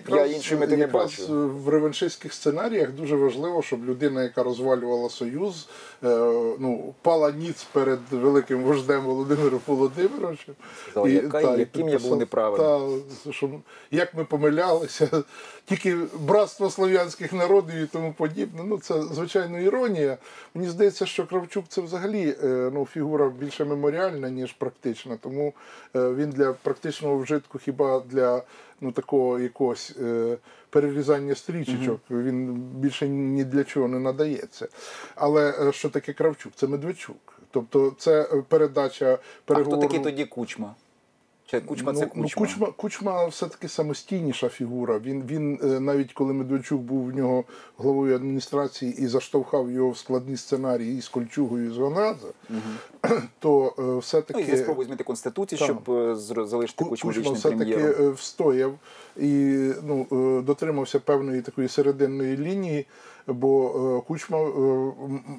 Ну, 0.09 0.17
я 0.17 0.27
іншої 0.27 0.61
мети 0.61 0.77
не 0.77 0.87
бачу. 0.87 1.49
в 1.49 1.69
реваншистських 1.69 2.33
сценаріях 2.35 2.93
дуже 2.93 3.17
важливо, 3.17 3.63
щоб 3.63 3.85
людина, 3.85 4.23
яка 4.23 4.43
розвалювала 4.43 5.09
Союз, 5.11 5.69
е, 6.05 6.09
ну, 6.59 6.95
пала 7.03 7.31
ніц 7.33 7.65
перед 7.73 7.99
великим 8.11 8.63
вождем 8.63 9.05
Володимиром 9.05 9.61
Володимировичем. 9.67 10.55
Сказала, 10.91 11.09
яка- 11.09 11.43
та, 11.43 11.57
яким 11.57 11.89
я 11.89 11.99
був 11.99 12.17
неправильним. 12.17 13.03
Та, 13.25 13.33
що, 13.33 13.51
як 13.91 14.15
ми 14.15 14.25
помилялися, 14.25 15.09
тільки 15.65 15.97
братство 16.21 16.71
слов'янських 16.71 17.33
народів 17.33 17.75
і 17.77 17.87
тому 17.87 18.13
подібне. 18.13 18.63
Ну, 18.65 18.79
це 18.79 19.03
звичайно 19.03 19.61
іронія. 19.61 20.17
Мені 20.55 20.69
здається, 20.69 21.07
що 21.07 21.27
Кравчук 21.27 21.65
це 21.69 21.81
взагалі 21.81 22.35
е, 22.45 22.71
ну, 22.75 22.87
фігура 22.93 23.29
більше 23.41 23.65
меморіальна, 23.65 24.31
ніж 24.31 24.53
практична. 24.53 25.17
Тому 25.23 25.53
е, 25.97 26.11
він 26.15 26.31
для 26.31 26.53
практичного 26.53 27.17
вжитку 27.19 27.59
хіба 27.59 28.03
для 28.11 28.43
ну, 28.81 28.93
такого 28.93 29.39
якогось 29.39 29.97
е, 30.03 30.37
перерізання 30.71 31.35
стрічечок, 31.35 32.01
він 32.11 32.55
більше 32.55 33.09
ні 33.09 33.45
для 33.45 33.65
чого 33.65 33.89
не 33.89 33.99
надається. 33.99 34.69
Але 35.15 35.69
е, 35.69 35.73
що 35.73 35.91
таке 35.91 36.13
Кравчук? 36.13 36.53
Це 36.57 36.67
Медведчук. 36.67 37.41
Тобто 37.51 37.95
це 37.99 38.23
передача 38.49 39.19
передача 39.45 39.71
а 39.75 39.77
хто 39.77 39.77
такий 39.77 40.01
тоді 40.01 40.25
кучма? 40.25 40.75
Чи 41.51 41.61
кучма 41.61 41.93
це 41.95 42.01
Ну, 42.15 42.23
кучма? 42.23 42.41
Ну, 42.41 42.47
кучма, 42.47 42.73
кучма 42.77 43.27
все-таки 43.27 43.69
самостійніша 43.69 44.49
фігура. 44.49 44.99
Він, 44.99 45.23
він 45.23 45.61
е, 45.63 45.81
навіть 45.81 46.13
коли 46.13 46.33
Медведчук 46.33 46.81
був 46.81 47.07
в 47.07 47.17
нього 47.17 47.45
головою 47.77 48.17
адміністрації 48.17 48.95
і 48.99 49.07
заштовхав 49.07 49.71
його 49.71 49.91
в 49.91 49.99
складні 49.99 50.37
сценарії 50.37 50.99
із 50.99 51.09
Кольчугою 51.09 51.71
і 51.71 51.75
з 51.75 51.77
Гонадзе, 51.79 52.27
то 53.39 53.67
е, 53.67 53.83
Ну, 53.83 53.97
і 53.97 54.01
все-таки 54.01 54.57
спробу 54.57 54.83
змінити 54.85 55.05
конституцію, 55.05 55.59
Так. 55.59 55.67
щоб 55.67 55.95
е, 55.97 56.15
залишити 56.47 56.85
кучму 56.85 57.13
Кучма 57.13 57.33
все-таки 57.33 57.75
прем'єром. 57.77 58.13
встояв 58.13 58.79
і 59.17 59.57
ну, 59.87 60.07
дотримався 60.47 61.01
певної 61.01 61.43
такої 61.43 61.69
серединної 61.69 62.37
лінії, 62.37 62.87
бо 63.33 63.69
е, 63.99 64.07
Кучма, 64.09 64.39
е, 64.39 64.51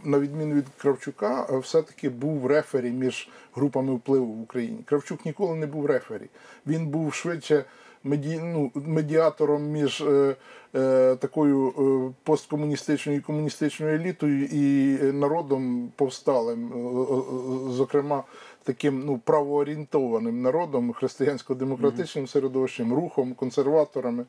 на 0.04 0.20
відміну 0.20 0.56
від 0.56 0.66
Кравчука, 0.78 1.48
е, 1.50 1.58
все-таки 1.58 2.10
був 2.10 2.48
рефері 2.48 2.92
між 2.92 3.30
групами 3.56 3.94
впливу 3.94 4.26
в 4.26 4.42
Україні. 4.42 4.80
Кравчук 4.86 5.26
ніколи 5.26 5.56
не 5.56 5.68
був 5.68 5.86
рефері. 5.86 6.30
Він 6.68 6.88
був 6.88 7.14
швидше 7.14 7.66
меді, 8.04 8.40
ну, 8.44 8.72
медіатором 8.76 9.64
між 9.64 10.02
е, 10.02 10.36
е, 10.76 11.16
такою 11.16 11.70
е, 11.70 12.14
посткомуністичною 12.24 13.18
і 13.18 13.22
комуністичною 13.22 13.96
елітою 13.96 14.46
і 14.46 14.98
народом 15.14 15.92
повсталим, 15.96 16.72
зокрема 17.70 18.24
таким 18.64 19.04
ну, 19.06 19.18
правоорієнтованим 19.18 20.42
народом, 20.42 20.94
християнсько-демократичним 20.94 22.28
середовищем, 22.28 22.94
рухом, 22.94 23.34
консерваторами. 23.34 24.26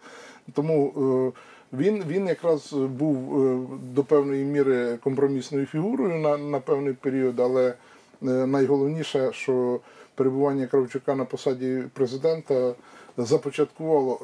Тому 0.52 1.32
він, 1.72 2.04
він 2.08 2.26
якраз 2.26 2.72
був 2.72 3.44
е, 3.46 3.66
до 3.94 4.04
певної 4.04 4.44
міри 4.44 4.98
компромісною 5.02 5.66
фігурою 5.66 6.18
на, 6.18 6.36
на 6.36 6.60
певний 6.60 6.92
період, 6.92 7.40
але 7.40 7.68
е, 7.68 7.74
найголовніше, 8.22 9.30
що 9.32 9.80
перебування 10.14 10.66
Кравчука 10.66 11.14
на 11.14 11.24
посаді 11.24 11.82
президента 11.92 12.74
започаткувало. 13.16 14.20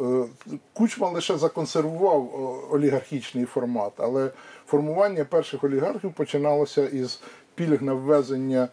е, 0.53 0.57
Кучма 0.73 1.09
лише 1.09 1.37
законсервував 1.37 2.31
олігархічний 2.71 3.45
формат, 3.45 3.93
але 3.97 4.31
формування 4.67 5.25
перших 5.25 5.65
олігархів 5.65 6.13
починалося 6.13 6.89
із 6.89 7.21
пільг 7.55 7.83
на 7.83 7.95
ввезення 7.95 8.69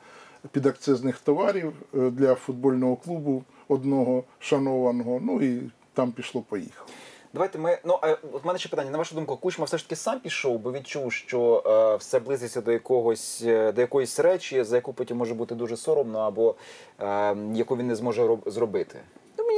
підакцизних 0.52 1.20
товарів 1.20 1.74
для 1.94 2.36
футбольного 2.36 2.96
клубу 2.96 3.44
одного 3.68 4.24
шанованого. 4.40 5.20
Ну 5.24 5.42
і 5.42 5.62
там 5.94 6.12
пішло-поїхало. 6.12 6.88
Давайте 7.34 7.58
ми. 7.60 7.78
Ну 7.86 8.00
а 8.02 8.16
от 8.34 8.46
мене 8.46 8.60
ще 8.60 8.70
питання. 8.70 8.92
На 8.92 8.98
вашу 8.98 9.16
думку, 9.16 9.38
Кучма 9.38 9.66
все 9.66 9.78
ж 9.78 9.84
таки 9.84 9.96
сам 9.96 10.20
пішов, 10.20 10.60
бо 10.60 10.72
відчув, 10.72 11.14
що 11.14 11.64
е, 11.66 11.96
все 11.96 12.20
близиться 12.20 12.62
до 12.62 12.72
якогось 12.72 13.42
е, 13.46 13.72
до 13.72 13.82
якоїсь 13.82 14.20
речі, 14.20 14.64
за 14.64 14.76
яку 14.76 14.94
потім 14.94 15.18
може 15.18 15.34
бути 15.34 15.56
дуже 15.56 15.78
соромно, 15.78 16.20
або 16.20 16.56
е, 17.00 17.36
яку 17.54 17.78
він 17.78 17.88
не 17.88 17.96
зможе 17.96 18.24
роб- 18.28 18.50
зробити. 18.50 19.00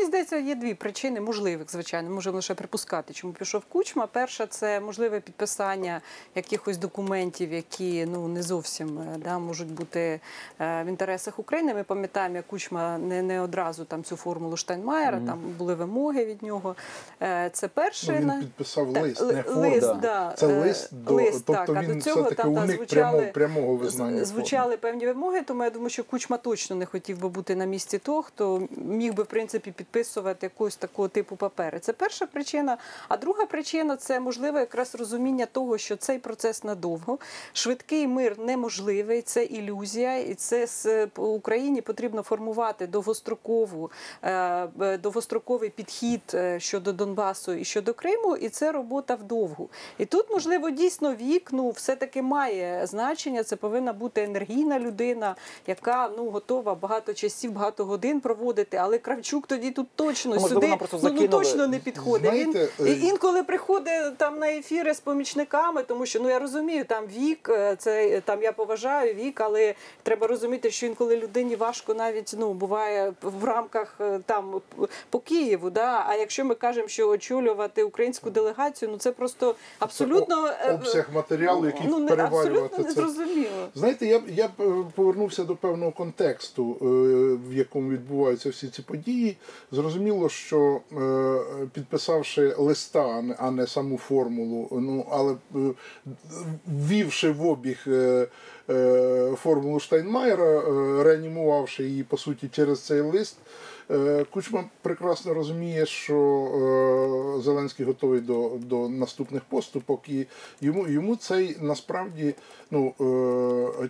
Мені 0.05 0.11
здається, 0.11 0.37
є 0.37 0.55
дві 0.55 0.73
причини 0.73 1.21
можливих, 1.21 1.71
звичайно, 1.71 2.09
можемо 2.09 2.35
лише 2.35 2.53
припускати, 2.53 3.13
чому 3.13 3.33
пішов 3.33 3.65
кучма. 3.65 4.07
Перша 4.07 4.47
це 4.47 4.79
можливе 4.79 5.19
підписання 5.19 6.01
якихось 6.35 6.77
документів, 6.77 7.53
які 7.53 8.05
ну 8.05 8.27
не 8.27 8.43
зовсім 8.43 8.99
е, 8.99 9.17
да, 9.17 9.39
можуть 9.39 9.71
бути 9.71 10.19
е, 10.59 10.83
в 10.83 10.87
інтересах 10.87 11.39
України. 11.39 11.73
Ми 11.73 11.83
пам'ятаємо, 11.83 12.35
як 12.35 12.47
кучма 12.47 12.97
не, 12.97 13.21
не 13.21 13.41
одразу 13.41 13.85
там 13.85 14.03
цю 14.03 14.15
формулу 14.15 14.57
Штайнмаєра, 14.57 15.19
там 15.25 15.39
були 15.57 15.75
вимоги 15.75 16.25
від 16.25 16.43
нього. 16.43 16.75
Е, 17.21 17.49
Це 17.53 17.67
перше 17.67 18.19
Ну, 18.21 18.33
він 18.33 18.39
підписав 18.39 18.93
Та, 18.93 19.01
лист, 19.01 19.21
не 19.21 19.43
лист, 19.55 19.87
Да. 19.87 19.93
да. 19.93 20.33
Це 20.37 20.47
лист 20.47 20.89
до 20.93 21.13
лист, 21.13 21.43
тобто 21.47 21.73
так, 21.73 21.83
він 21.83 21.97
до 21.97 22.01
цього 22.01 22.21
все-таки 22.21 22.43
там, 22.43 22.55
та, 22.55 22.61
уник 22.61 22.75
звучали- 22.77 23.11
прямого, 23.11 23.31
прямого 23.33 23.75
визнання. 23.75 24.25
Звучали 24.25 24.77
певні 24.77 25.05
вимоги, 25.05 25.41
тому 25.41 25.63
я 25.63 25.69
думаю, 25.69 25.89
що 25.89 26.03
Кучма 26.03 26.37
точно 26.37 26.75
не 26.75 26.85
хотів 26.85 27.21
би 27.21 27.29
бути 27.29 27.55
на 27.55 27.65
місці 27.65 27.97
того, 27.97 28.21
хто 28.21 28.67
міг 28.77 29.13
би 29.13 29.23
в 29.23 29.25
принципі 29.25 29.71
підписувати 29.95 30.45
якогось 30.45 30.75
такого 30.75 31.07
типу 31.07 31.35
папери. 31.35 31.79
Це 31.79 31.93
перша 31.93 32.25
причина. 32.25 32.77
А 33.07 33.17
друга 33.17 33.45
причина 33.45 33.95
це 33.95 34.19
можливе 34.19 34.59
якраз 34.59 34.95
розуміння 34.95 35.45
того, 35.45 35.77
що 35.77 35.95
цей 35.95 36.19
процес 36.19 36.63
надовго. 36.63 37.17
Швидкий 37.53 38.07
мир 38.07 38.39
неможливий, 38.39 39.21
це 39.21 39.43
ілюзія, 39.43 40.17
і 40.17 40.33
це 40.33 40.67
з 40.67 41.07
Україні 41.15 41.81
потрібно 41.81 42.21
формувати 42.21 42.87
довгострокову 42.87 43.91
е, 44.23 44.97
довгостроковий 44.97 45.69
підхід 45.69 46.21
е, 46.33 46.59
щодо 46.59 46.93
Донбасу 46.93 47.53
і 47.53 47.65
щодо 47.65 47.93
Криму, 47.93 48.35
і 48.35 48.49
це 48.49 48.71
робота 48.71 49.15
вдовгу. 49.15 49.69
І 49.97 50.05
тут, 50.05 50.25
можливо, 50.31 50.69
дійсно 50.69 51.15
вік 51.15 51.49
ну 51.51 51.69
все-таки 51.69 52.21
має 52.21 52.87
значення. 52.87 53.43
Це 53.43 53.55
повинна 53.55 53.93
бути 53.93 54.23
енергійна 54.23 54.79
людина, 54.79 55.35
яка 55.67 56.09
ну 56.17 56.29
готова 56.29 56.75
багато 56.75 57.13
часів, 57.13 57.51
багато 57.51 57.85
годин 57.85 58.19
проводити. 58.19 58.77
Але 58.77 58.97
Кравчук 58.97 59.47
тоді 59.47 59.71
тут 59.71 59.84
точно 59.95 60.35
Ну, 60.35 60.41
можливо, 60.41 60.61
сюди 60.61 60.97
ну, 61.03 61.21
ну, 61.21 61.27
точно 61.27 61.67
не 61.67 61.79
підходить. 61.79 62.31
Знаєте, 62.31 62.69
Він 62.79 63.03
е, 63.03 63.07
інколи 63.07 63.43
приходить 63.43 64.17
там 64.17 64.39
на 64.39 64.51
ефіри 64.51 64.93
з 64.93 64.99
помічниками, 64.99 65.83
тому 65.83 66.05
що 66.05 66.19
ну 66.19 66.29
я 66.29 66.39
розумію, 66.39 66.85
там 66.85 67.05
вік, 67.07 67.49
е, 67.49 67.75
це 67.79 68.21
там 68.25 68.43
я 68.43 68.51
поважаю 68.51 69.13
вік, 69.13 69.41
але 69.41 69.75
треба 70.03 70.27
розуміти, 70.27 70.71
що 70.71 70.85
інколи 70.85 71.17
людині 71.17 71.55
важко 71.55 71.93
навіть 71.93 72.35
ну 72.37 72.53
буває 72.53 73.13
в 73.21 73.43
рамках 73.43 73.95
е, 74.01 74.19
там 74.25 74.61
по 75.09 75.19
Києву. 75.19 75.69
Да? 75.69 76.05
А 76.07 76.15
якщо 76.15 76.45
ми 76.45 76.55
кажемо, 76.55 76.87
що 76.87 77.09
очолювати 77.09 77.83
українську 77.83 78.29
делегацію, 78.29 78.91
ну 78.91 78.97
це 78.97 79.11
просто 79.11 79.55
абсолютно 79.79 80.49
Це 80.65 80.73
обсяг 80.73 81.09
матеріалу, 81.13 81.65
який 81.65 81.87
ну, 81.87 81.99
не- 81.99 82.07
переварювати 82.07 82.65
абсолютно 82.65 82.77
це. 82.77 82.83
незрозуміло. 82.83 83.67
Знаєте, 83.75 84.05
я 84.05 84.19
б 84.19 84.23
я 84.29 84.47
б 84.47 84.51
е, 84.59 84.85
повернувся 84.95 85.43
до 85.43 85.55
певного 85.55 85.91
контексту, 85.91 86.77
е, 86.81 86.85
в 87.49 87.53
якому 87.53 87.89
відбуваються 87.89 88.49
всі 88.49 88.67
ці 88.67 88.81
події. 88.81 89.37
Зрозуміло, 89.75 90.29
що 90.29 90.81
е, 90.91 91.67
підписавши 91.73 92.53
листа, 92.57 93.23
а 93.37 93.51
не- 93.51 93.67
саму 93.67 93.97
формулу, 93.97 94.67
ну 94.71 95.05
але 95.11 95.33
е, 95.55 95.57
ввівши 96.67 97.31
в 97.31 97.45
обіг 97.45 97.83
е, 97.87 98.27
формулу 99.35 99.79
Штайнмаєра, 99.79 100.61
реанімувавши 101.03 101.83
її 101.83 102.03
по 102.03 102.17
суті 102.17 102.47
через 102.47 102.81
цей 102.81 103.01
лист. 103.01 103.37
Кучма 104.31 104.63
прекрасно 104.81 105.33
розуміє, 105.33 105.85
що 105.85 107.39
Зеленський 107.43 107.85
готовий 107.85 108.21
до, 108.21 108.51
до 108.59 108.89
наступних 108.89 109.43
поступок, 109.43 110.09
і 110.09 110.25
йому, 110.61 110.87
йому 110.87 111.15
цей 111.15 111.57
насправді 111.61 112.35
ну, 112.71 112.93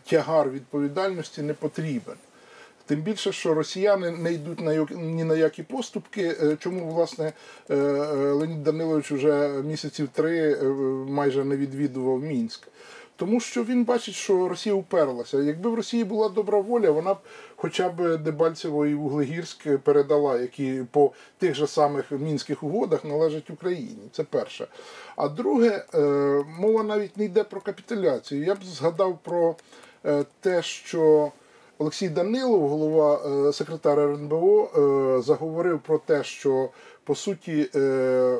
тягар 0.10 0.50
відповідальності 0.50 1.42
не 1.42 1.54
потрібен. 1.54 2.16
Тим 2.86 3.02
більше, 3.02 3.32
що 3.32 3.54
росіяни 3.54 4.12
не 4.12 4.34
йдуть 4.34 4.62
на 4.62 4.76
ні 4.92 5.24
на 5.24 5.36
які 5.36 5.64
поступки. 5.64 6.36
Е, 6.44 6.58
Чому 6.60 6.90
власне 6.90 7.34
е, 7.70 7.76
е, 7.76 7.78
Леонід 8.32 8.64
Данилович 8.64 9.12
вже 9.12 9.50
місяців 9.50 10.10
три 10.14 10.62
майже 11.08 11.44
не 11.44 11.58
відвідував 11.58 12.20
Мінськ? 12.20 12.68
Тому 13.18 13.40
що 13.40 13.64
він 13.64 13.84
бачить, 13.84 14.16
що 14.16 14.48
Росія 14.48 14.76
уперлася. 14.76 15.42
Якби 15.42 15.70
в 15.70 15.76
Росії 15.76 16.04
була 16.04 16.30
добра 16.30 16.60
воля, 16.60 16.92
вона 16.92 17.14
б 17.14 17.18
хоча 17.56 17.90
б 17.90 18.18
Дебальцево 18.18 18.86
і 18.86 18.96
Вуглегірськ 18.96 19.78
передала, 19.78 20.40
які 20.40 20.84
по 20.92 21.12
тих 21.38 21.56
же 21.56 21.68
самих 21.68 22.12
мінських 22.12 22.64
угодах 22.64 23.06
належать 23.06 23.50
Україні. 23.50 24.10
Це 24.12 24.24
перше. 24.24 24.68
А 25.16 25.30
друге, 25.30 25.86
мова 26.60 26.84
навіть 26.84 27.18
не 27.18 27.26
йде 27.26 27.44
про 27.44 27.62
капітуляцію. 27.62 28.46
Я 28.46 28.56
б 28.56 28.64
згадав 28.64 29.20
про 29.24 29.56
те, 30.42 30.62
що 30.62 31.32
Олексій 31.78 32.10
Данилов, 32.10 32.70
голова 32.70 33.22
е, 33.50 33.54
секретар 33.54 34.00
РНБО, 34.00 34.64
е, 34.64 35.22
заговорив 35.22 35.80
про 35.80 35.98
те, 35.98 36.24
що 36.24 36.70
по 37.04 37.16
суті 37.16 37.70
е, 37.76 38.38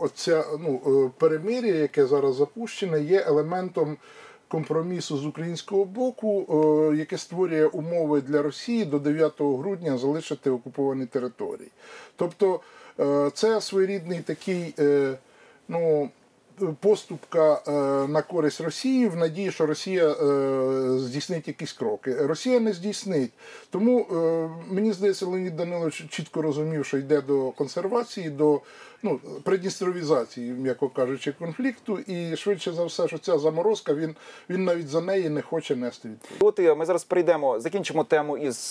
оця 0.00 0.44
ну, 0.60 1.10
перемир'я, 1.18 1.74
яке 1.74 2.06
зараз 2.06 2.34
запущене, 2.34 3.00
є 3.00 3.24
елементом 3.26 3.96
компромісу 4.48 5.16
з 5.16 5.26
українського 5.26 5.84
боку, 5.84 6.46
яке 6.96 7.18
створює 7.18 7.66
умови 7.66 8.20
для 8.20 8.42
Росії 8.42 8.84
до 8.84 8.98
9 8.98 9.32
грудня 9.38 9.98
залишити 9.98 10.50
окуповані 10.50 11.06
території. 11.06 11.68
Тобто 12.16 12.60
це 13.34 13.60
своєрідний 13.60 14.20
такий 14.20 14.74
ну, 15.68 16.10
поступка 16.80 17.62
е, 17.68 17.72
на 18.08 18.22
користь 18.22 18.60
Росії 18.60 19.08
в 19.08 19.16
надії, 19.16 19.50
що 19.50 19.66
Росія 19.66 20.08
е, 20.08 20.98
здійснить 20.98 21.48
якісь 21.48 21.72
кроки. 21.72 22.16
Росія 22.16 22.60
не 22.60 22.72
здійснить. 22.72 23.30
Тому 23.70 24.00
е, 24.00 24.48
мені 24.74 24.92
здається, 24.92 25.26
Леонід 25.26 25.56
Данилович 25.56 26.04
чітко 26.08 26.42
розумів, 26.42 26.86
що 26.86 26.98
йде 26.98 27.20
до 27.20 27.50
консервації, 27.50 28.30
до 28.30 28.60
ну, 29.02 29.20
придністровізації, 29.42 30.52
м'яко 30.52 30.88
кажучи, 30.88 31.32
конфлікту. 31.32 31.98
І 31.98 32.36
швидше 32.36 32.72
за 32.72 32.84
все, 32.84 33.08
що 33.08 33.18
ця 33.18 33.38
заморозка, 33.38 33.94
він, 33.94 34.16
він 34.50 34.64
навіть 34.64 34.88
за 34.88 35.00
неї 35.00 35.28
не 35.28 35.42
хоче 35.42 35.76
нести 35.76 36.08
відповідь. 36.08 36.68
От 36.68 36.78
ми 36.78 36.86
зараз 36.86 37.04
прийдемо, 37.04 37.60
закінчимо 37.60 38.04
тему 38.04 38.38
із 38.38 38.70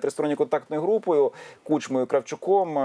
тристоронньою 0.00 0.36
контактною 0.36 0.82
групою, 0.82 1.32
Кучмою, 1.62 2.06
Кравчуком, 2.06 2.78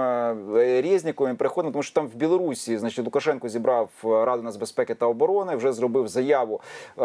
Резніковим. 0.56 1.36
Переходимо, 1.36 1.72
тому 1.72 1.84
що 1.84 1.94
там 1.94 2.08
в 2.08 2.16
Білорусі, 2.16 2.78
значить, 2.78 3.06
Лукашенко 3.06 3.50
зібрав 3.50 3.90
Раду 4.24 4.44
нацбезпеки 4.44 4.96
та 4.96 5.06
оборони, 5.06 5.56
вже 5.56 5.74
зробив 5.74 6.08
заяву, 6.08 6.62
е, 6.98 7.02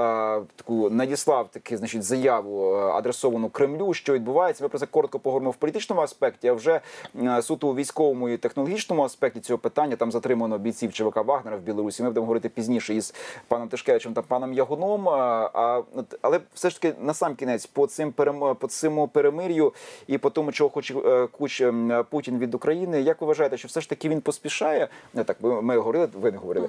таку 0.56 0.90
надіслав 0.90 1.48
таки, 1.50 1.76
значить, 1.76 2.02
заяву 2.02 2.74
е, 2.74 2.78
адресовану 2.78 3.48
Кремлю, 3.48 3.94
що 3.94 4.12
відбувається. 4.12 4.64
Ми 4.64 4.68
про 4.68 4.78
це 4.78 4.86
коротко 4.86 5.18
поговоримо 5.18 5.50
в 5.50 5.56
політичному 5.56 6.02
аспекті, 6.02 6.48
а 6.48 6.52
вже 6.52 6.80
е, 7.22 7.42
суто 7.42 7.68
у 7.68 7.74
військовому 7.74 8.28
і 8.28 8.36
технологічному 8.36 9.02
аспекті 9.02 9.40
цього 9.40 9.58
питання. 9.58 9.96
Там 9.96 10.12
затримано 10.12 10.58
бійців 10.58 10.92
ЧВК 10.92 11.16
Вагнера 11.16 11.56
в 11.56 11.60
Білорусі. 11.60 12.02
Ми 12.02 12.08
будемо 12.08 12.26
говорити 12.26 12.48
пізніше 12.48 12.94
із 12.94 13.14
паном 13.48 13.68
Тишкевичем 13.68 14.14
та 14.14 14.22
паном 14.22 14.52
Ягуном. 14.52 15.08
А, 15.08 15.82
але 16.22 16.40
все 16.54 16.70
ж 16.70 16.80
таки 16.80 16.94
на 17.00 17.14
сам 17.14 17.34
кінець 17.34 17.66
по 17.66 17.86
цим 17.86 18.12
по 18.58 18.68
цьому 18.68 19.08
перемир'ю 19.08 19.72
і 20.06 20.18
по 20.18 20.30
тому, 20.30 20.52
чого 20.52 20.70
хоче 20.70 20.94
куч 21.38 21.62
Путін 22.10 22.38
від 22.38 22.54
України. 22.54 23.02
Як 23.02 23.20
ви 23.20 23.26
вважаєте, 23.26 23.56
що 23.56 23.68
все 23.68 23.80
ж 23.80 23.88
таки 23.88 24.08
він 24.08 24.20
поспішає? 24.20 24.88
Не 25.14 25.24
так, 25.24 25.36
ми, 25.40 25.62
ми 25.62 25.78
говорили, 25.78 26.08
ви 26.14 26.32
не 26.32 26.38
говорили. 26.38 26.68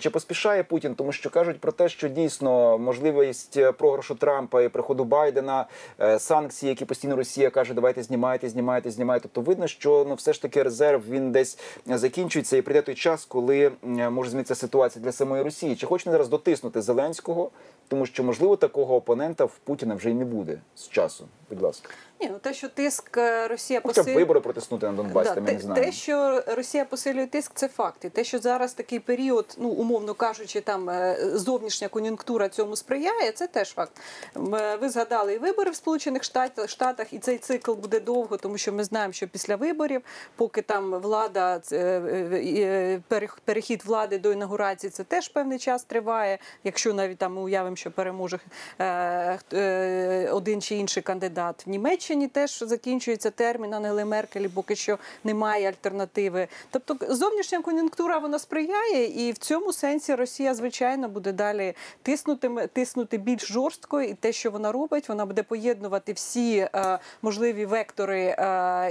Чи 0.00 0.10
поспішає 0.10 0.62
Путін? 0.62 0.94
Тому 0.94 1.12
що 1.12 1.30
кажуть 1.30 1.60
про 1.60 1.72
те, 1.72 1.88
що 1.88 2.08
дійсно 2.08 2.78
можливість 2.78 3.56
е, 3.56 3.72
програшу 3.72 4.14
Трампа 4.14 4.62
і 4.62 4.68
приходу 4.68 5.04
Байдена, 5.04 5.66
е, 6.00 6.18
санкції, 6.18 6.68
які 6.70 6.84
постійно 6.84 7.16
Росія 7.16 7.50
каже, 7.50 7.74
давайте 7.74 8.02
знімайте, 8.02 8.48
знімайте, 8.48 8.90
знімайте. 8.90 9.28
Тобто 9.32 9.50
видно, 9.50 9.66
що 9.66 10.06
ну 10.08 10.14
все 10.14 10.32
ж 10.32 10.42
таки 10.42 10.62
резерв 10.62 11.02
він 11.10 11.32
десь 11.32 11.58
закінчується 11.86 12.56
і 12.56 12.62
прийде 12.62 12.82
той 12.82 12.94
час, 12.94 13.24
коли 13.24 13.72
може 13.82 14.30
змінитися 14.30 14.54
ситуація 14.54 15.04
для 15.04 15.12
самої 15.12 15.42
Росії. 15.42 15.76
Чи 15.76 15.86
хоче 15.86 16.10
зараз 16.10 16.28
дотиснути 16.28 16.82
Зеленського? 16.82 17.50
Тому 17.92 18.06
що 18.06 18.24
можливо 18.24 18.56
такого 18.56 18.96
опонента 18.96 19.44
в 19.44 19.58
Путіна 19.64 19.94
вже 19.94 20.10
й 20.10 20.14
не 20.14 20.24
буде 20.24 20.58
з 20.74 20.88
часу. 20.88 21.28
Будь 21.50 21.62
ласка, 21.62 21.90
Ні, 22.20 22.28
ну 22.32 22.38
те, 22.38 22.54
що 22.54 22.68
тиск 22.68 23.16
е, 23.18 23.48
Росія 23.48 23.80
хоча 23.80 23.92
б 23.92 24.04
посилює. 24.04 24.20
вибори 24.20 24.40
протиснути 24.40 24.86
на 24.86 24.92
Донбасі, 24.92 25.28
Да, 25.28 25.34
там 25.34 25.44
я 25.44 25.50
те, 25.50 25.56
не 25.56 25.60
знаю. 25.62 25.84
те, 25.84 25.92
що 25.92 26.42
Росія 26.46 26.84
посилює 26.84 27.26
тиск, 27.26 27.52
це 27.54 27.68
факти. 27.68 28.10
Те, 28.10 28.24
що 28.24 28.38
зараз 28.38 28.74
такий 28.74 28.98
період, 28.98 29.54
ну 29.58 29.68
умовно 29.68 30.14
кажучи, 30.14 30.60
там 30.60 30.90
е, 30.90 31.16
зовнішня 31.34 31.88
кон'юнктура 31.88 32.48
цьому 32.48 32.76
сприяє, 32.76 33.32
це 33.32 33.46
теж 33.46 33.74
факт. 33.74 33.92
Е, 34.36 34.76
Ви 34.76 34.88
згадали 34.88 35.34
і 35.34 35.38
вибори 35.38 35.70
в 35.70 35.74
Сполучених 35.76 36.22
Штатах, 36.66 37.12
і 37.12 37.18
цей 37.18 37.38
цикл 37.38 37.72
буде 37.72 38.00
довго, 38.00 38.36
тому 38.36 38.58
що 38.58 38.72
ми 38.72 38.84
знаємо, 38.84 39.12
що 39.12 39.28
після 39.28 39.56
виборів, 39.56 40.02
поки 40.36 40.62
там 40.62 40.90
влада 41.00 41.60
перехід 43.44 43.84
влади 43.84 44.18
до 44.18 44.32
інаугурації, 44.32 44.90
це 44.90 45.04
теж 45.04 45.28
певний 45.28 45.58
час 45.58 45.84
триває. 45.84 46.38
Якщо 46.64 46.94
навіть 46.94 47.18
там 47.18 47.34
ми 47.34 47.42
уявимо, 47.42 47.76
що 47.82 47.90
переможе 47.90 48.38
е, 48.78 49.38
е, 49.52 50.30
один 50.32 50.62
чи 50.62 50.74
інший 50.74 51.02
кандидат 51.02 51.66
в 51.66 51.70
Німеччині, 51.70 52.28
теж 52.28 52.58
закінчується 52.58 53.30
термін 53.30 53.74
Ангели 53.74 54.04
Меркель, 54.04 54.48
поки 54.54 54.76
що 54.76 54.98
немає 55.24 55.68
альтернативи. 55.68 56.48
Тобто 56.70 57.14
зовнішня 57.14 57.62
кон'юнктура 57.62 58.18
вона 58.18 58.38
сприяє, 58.38 59.28
і 59.28 59.32
в 59.32 59.38
цьому 59.38 59.72
сенсі 59.72 60.14
Росія, 60.14 60.54
звичайно, 60.54 61.08
буде 61.08 61.32
далі 61.32 61.74
тиснути, 62.02 62.68
тиснути 62.72 63.18
більш 63.18 63.46
жорстко, 63.46 64.02
і 64.02 64.14
те, 64.14 64.32
що 64.32 64.50
вона 64.50 64.72
робить, 64.72 65.08
вона 65.08 65.26
буде 65.26 65.42
поєднувати 65.42 66.12
всі 66.12 66.58
е, 66.58 66.98
можливі 67.22 67.66
вектори 67.66 68.34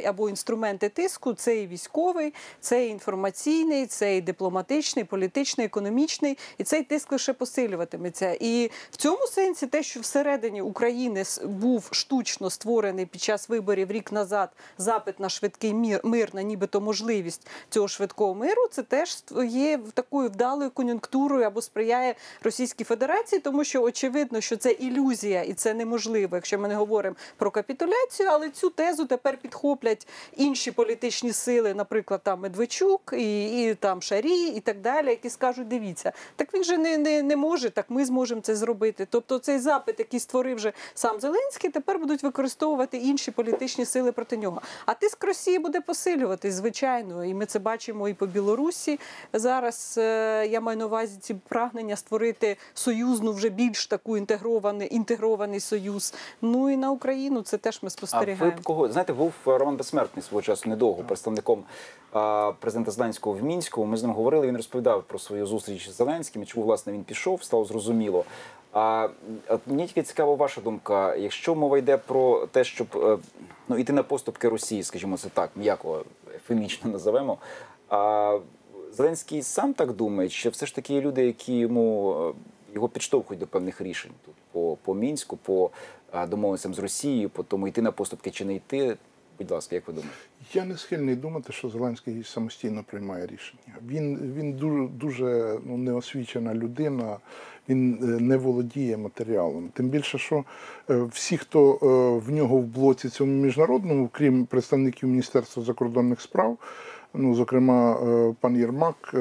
або 0.05 0.29
інструменти 0.29 0.89
тиску. 0.89 1.33
Це 1.33 1.57
і 1.57 1.67
військовий, 1.67 2.33
це 2.59 2.85
і 2.85 2.89
інформаційний, 2.89 3.85
це 3.85 4.17
і 4.17 4.21
дипломатичний, 4.21 5.05
політичний, 5.05 5.65
економічний, 5.65 6.37
і 6.57 6.63
цей 6.63 6.83
тиск 6.83 7.11
лише 7.11 7.33
посилюватиметься. 7.33 8.37
І 8.39 8.71
в 8.91 8.97
цьому 8.97 9.27
сенсі 9.27 9.67
те, 9.67 9.83
що 9.83 9.99
всередині 9.99 10.61
України 10.61 11.23
був 11.43 11.89
штучно 11.91 12.49
створений 12.49 13.05
під 13.05 13.21
час 13.21 13.49
виборів 13.49 13.91
рік 13.91 14.11
назад 14.11 14.49
запит 14.77 15.19
на 15.19 15.29
швидкий 15.29 15.73
мір, 15.73 16.01
мир, 16.03 16.29
на 16.33 16.41
нібито 16.41 16.81
можливість 16.81 17.47
цього 17.69 17.87
швидкого 17.87 18.35
миру, 18.35 18.67
це 18.71 18.83
теж 18.83 19.23
є 19.47 19.79
такою 19.93 20.29
вдалою 20.29 20.71
кон'юнктурою 20.71 21.45
або 21.45 21.61
сприяє 21.61 22.15
Російській 22.43 22.83
Федерації, 22.83 23.41
тому 23.41 23.63
що 23.63 23.83
очевидно, 23.83 24.41
що 24.41 24.57
це 24.57 24.71
ілюзія 24.71 25.43
і 25.43 25.53
це 25.53 25.73
неможливо, 25.73 26.35
якщо 26.37 26.59
ми 26.59 26.67
не 26.67 26.75
говоримо 26.75 27.15
про 27.37 27.51
капітуляцію, 27.51 28.29
але 28.31 28.49
цю 28.49 28.69
тезу 28.69 29.05
тепер 29.05 29.37
підхоплять 29.37 30.07
інші 30.35 30.71
політичні 30.71 31.33
сили, 31.33 31.73
наприклад, 31.73 32.21
там 32.23 32.39
Медведчук 32.39 33.13
і, 33.17 33.63
і 33.63 33.75
там 33.75 34.01
Шарі, 34.01 34.47
і 34.47 34.59
так 34.59 34.81
далі, 34.81 35.09
які 35.09 35.29
скажуть: 35.29 35.67
дивіться, 35.67 36.11
так 36.35 36.53
він 36.53 36.63
же 36.63 36.77
не, 36.77 36.97
не, 36.97 37.21
не 37.21 37.35
може, 37.35 37.69
так 37.69 37.85
ми 37.89 38.05
зможемо 38.05 38.41
це 38.41 38.55
зробити. 38.61 39.07
Тобто 39.09 39.39
цей 39.39 39.59
запит, 39.59 39.99
який 39.99 40.19
створив 40.19 40.55
вже 40.55 40.73
сам 40.93 41.19
Зеленський, 41.19 41.69
тепер 41.69 41.99
будуть 41.99 42.23
використовувати 42.23 42.97
інші 42.97 43.31
політичні 43.31 43.85
сили 43.85 44.11
проти 44.11 44.37
нього. 44.37 44.61
А 44.85 44.93
тиск 44.93 45.23
Росії 45.23 45.59
буде 45.59 45.81
посилюватись, 45.81 46.53
звичайно, 46.53 47.25
і 47.25 47.33
ми 47.33 47.45
це 47.45 47.59
бачимо 47.59 48.09
і 48.09 48.13
по 48.13 48.25
Білорусі. 48.25 48.99
Зараз 49.33 49.95
е, 49.97 50.47
я 50.47 50.61
маю 50.61 50.77
на 50.77 50.85
увазі 50.85 51.17
ці 51.19 51.33
прагнення 51.33 51.95
створити 51.95 52.57
союзну 52.73 53.33
вже 53.33 53.49
більш 53.49 53.87
таку 53.87 54.17
інтегрований, 54.17 54.95
інтегрований 54.95 55.59
союз. 55.59 56.13
Ну 56.41 56.69
і 56.69 56.77
на 56.77 56.91
Україну 56.91 57.41
це 57.41 57.57
теж 57.57 57.75
ми 57.75 57.79
А 57.81 57.85
ви 57.85 57.89
спостерігаємо. 57.89 58.57
б 58.57 58.63
кого 58.63 58.91
знаєте, 58.91 59.13
був 59.13 59.33
Роман 59.45 59.77
Безсмертний 59.77 60.23
свого 60.23 60.41
часу 60.41 60.69
недовго 60.69 61.03
представником 61.03 61.63
президента 62.59 62.91
Зеленського 62.91 63.35
в 63.35 63.43
мінську. 63.43 63.85
Ми 63.85 63.97
з 63.97 64.03
ним 64.03 64.11
говорили. 64.11 64.47
Він 64.47 64.57
розповідав 64.57 65.03
про 65.03 65.19
свою 65.19 65.45
зустріч 65.45 65.89
з 65.89 65.97
Зеленським. 65.97 66.43
і 66.43 66.45
Чому 66.45 66.65
власне 66.65 66.93
він 66.93 67.03
пішов, 67.03 67.43
стало 67.43 67.65
зрозуміло. 67.65 68.25
А 68.73 69.07
мені 69.67 69.87
тільки 69.87 70.03
цікава 70.03 70.35
ваша 70.35 70.61
думка. 70.61 71.15
Якщо 71.15 71.55
мова 71.55 71.77
йде 71.77 71.97
про 71.97 72.47
те, 72.47 72.63
щоб 72.63 72.87
е, 72.95 73.17
ну 73.67 73.77
іти 73.77 73.93
на 73.93 74.03
поступки 74.03 74.49
Росії, 74.49 74.83
скажімо 74.83 75.17
це 75.17 75.29
так, 75.29 75.49
м'яко 75.55 76.05
ефемічно 76.35 76.91
називемо. 76.91 77.37
А 77.89 78.39
Зеленський 78.91 79.41
сам 79.43 79.73
так 79.73 79.93
думає, 79.93 80.29
чи 80.29 80.49
все 80.49 80.65
ж 80.65 80.75
таки 80.75 80.93
є 80.93 81.01
люди, 81.01 81.25
які 81.25 81.57
йому 81.57 82.13
е, 82.13 82.33
його 82.73 82.89
підштовхують 82.89 83.39
до 83.39 83.47
певних 83.47 83.81
рішень 83.81 84.11
тут 84.25 84.35
по, 84.51 84.77
по 84.81 84.93
мінську, 84.93 85.37
по 85.37 85.69
а, 86.11 86.27
домовленостям 86.27 86.73
з 86.73 86.79
Росією, 86.79 87.29
по 87.29 87.43
тому 87.43 87.67
йти 87.67 87.81
на 87.81 87.91
поступки 87.91 88.31
чи 88.31 88.45
не 88.45 88.55
йти. 88.55 88.97
Будь 89.41 89.51
ласка, 89.51 89.75
як 89.75 89.87
ви 89.87 89.93
думаєте? 89.93 90.17
Я 90.53 90.65
не 90.65 90.77
схильний 90.77 91.15
думати, 91.15 91.53
що 91.53 91.69
Зеленський 91.69 92.23
самостійно 92.23 92.83
приймає 92.83 93.25
рішення. 93.25 93.75
Він, 93.87 94.33
він 94.37 94.53
дуже, 94.53 94.87
дуже 94.87 95.59
ну, 95.65 95.77
неосвічена 95.77 96.53
людина, 96.53 97.17
він 97.69 97.99
е, 98.01 98.05
не 98.05 98.37
володіє 98.37 98.97
матеріалом. 98.97 99.69
Тим 99.73 99.89
більше, 99.89 100.17
що 100.17 100.43
е, 100.89 101.03
всі, 101.03 101.37
хто 101.37 101.73
е, 101.73 102.25
в 102.25 102.31
нього 102.31 102.57
в 102.57 102.63
блоці 102.63 103.09
цьому 103.09 103.31
міжнародному, 103.43 104.09
крім 104.11 104.45
представників 104.45 105.09
Міністерства 105.09 105.63
закордонних 105.63 106.21
справ, 106.21 106.57
ну, 107.13 107.35
зокрема, 107.35 107.97
пан 108.39 108.57
Єрмак, 108.57 109.11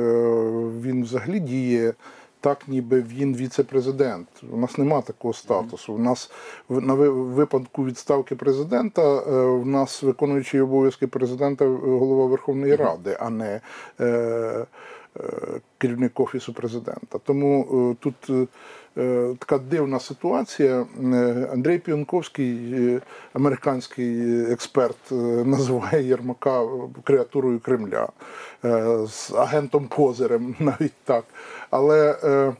він 0.82 1.02
взагалі 1.02 1.40
діє. 1.40 1.94
Так, 2.40 2.68
ніби 2.68 3.02
він 3.02 3.36
віце-президент. 3.36 4.28
У 4.52 4.56
нас 4.56 4.78
нема 4.78 5.00
такого 5.00 5.34
статусу. 5.34 5.94
У 5.94 5.98
нас 5.98 6.30
на 6.68 6.94
випадку 6.94 7.84
відставки 7.84 8.36
президента 8.36 9.02
е, 9.02 9.44
в 9.46 9.66
нас 9.66 10.02
виконуючий 10.02 10.60
обов'язки 10.60 11.06
президента 11.06 11.64
е, 11.64 11.68
голова 11.68 12.26
Верховної 12.26 12.76
Ради, 12.76 13.16
а 13.20 13.30
не 13.30 13.60
е, 14.00 14.66
керівник 15.78 16.20
офісу 16.20 16.52
президента. 16.52 17.18
Тому 17.18 17.96
тут 18.00 18.48
така 19.38 19.58
дивна 19.58 20.00
ситуація. 20.00 20.86
Е, 21.02 21.48
Андрій 21.52 21.78
Піонковський, 21.78 22.74
е, 22.74 23.00
американський 23.32 24.42
експерт, 24.52 25.12
е, 25.12 25.14
називає 25.44 26.08
Єрмака 26.08 26.62
креатурою 27.04 27.60
Кремля, 27.60 28.08
е, 28.64 28.98
з 29.08 29.32
агентом 29.34 29.88
Козирем, 29.88 30.56
навіть 30.60 30.94
так. 31.04 31.24
Але 31.70 32.18
е, 32.24 32.52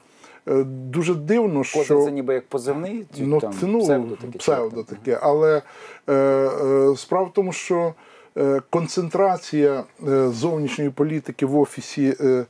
е, 0.48 0.64
дуже 0.64 1.14
дивно, 1.14 1.58
Козир 1.58 1.84
що 1.84 2.02
це 2.04 2.10
ніби 2.10 2.34
як 2.34 2.46
позивний, 2.48 3.06
чи 3.16 3.22
ну, 3.22 3.40
там 3.40 3.54
ну, 3.62 3.80
псевдо 3.80 4.16
таке. 4.16 4.38
псевдо 4.38 4.82
таке. 4.82 5.18
Але 5.22 5.62
е, 6.08 6.14
е, 6.14 6.96
справа 6.96 7.26
в 7.26 7.32
тому, 7.32 7.52
що 7.52 7.94
е, 8.36 8.62
концентрація 8.70 9.84
е, 10.08 10.28
зовнішньої 10.28 10.90
політики 10.90 11.46
в 11.46 11.58
офісі. 11.58 12.16
Е, 12.20 12.26
е, 12.26 12.44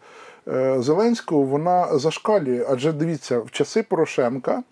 Зеленського 0.79 1.43
вона 1.43 1.99
зашкалює. 1.99 2.67
Адже 2.71 2.93
дивіться, 2.93 3.39
в 3.39 3.51
часи 3.51 3.83
Порошенка. 3.83 4.63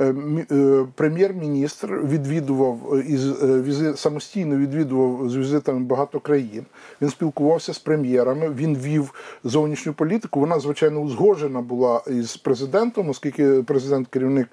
Е, 0.00 0.14
е, 0.50 0.86
Прем'єр-міністр 0.94 2.00
відвідував 2.04 2.94
е, 2.94 3.04
із 3.08 3.42
візи 3.42 3.96
самостійно 3.96 4.56
відвідував 4.56 5.30
з 5.30 5.36
візитами 5.36 5.80
багато 5.80 6.20
країн. 6.20 6.66
Він 7.02 7.10
спілкувався 7.10 7.74
з 7.74 7.78
прем'єрами. 7.78 8.50
Він 8.50 8.76
вів 8.76 9.14
зовнішню 9.44 9.92
політику. 9.92 10.40
Вона 10.40 10.60
звичайно 10.60 11.00
узгоджена 11.00 11.60
була 11.60 12.02
із 12.06 12.36
президентом, 12.36 13.08
оскільки 13.08 13.62
президент 13.62 14.08
керівник 14.08 14.48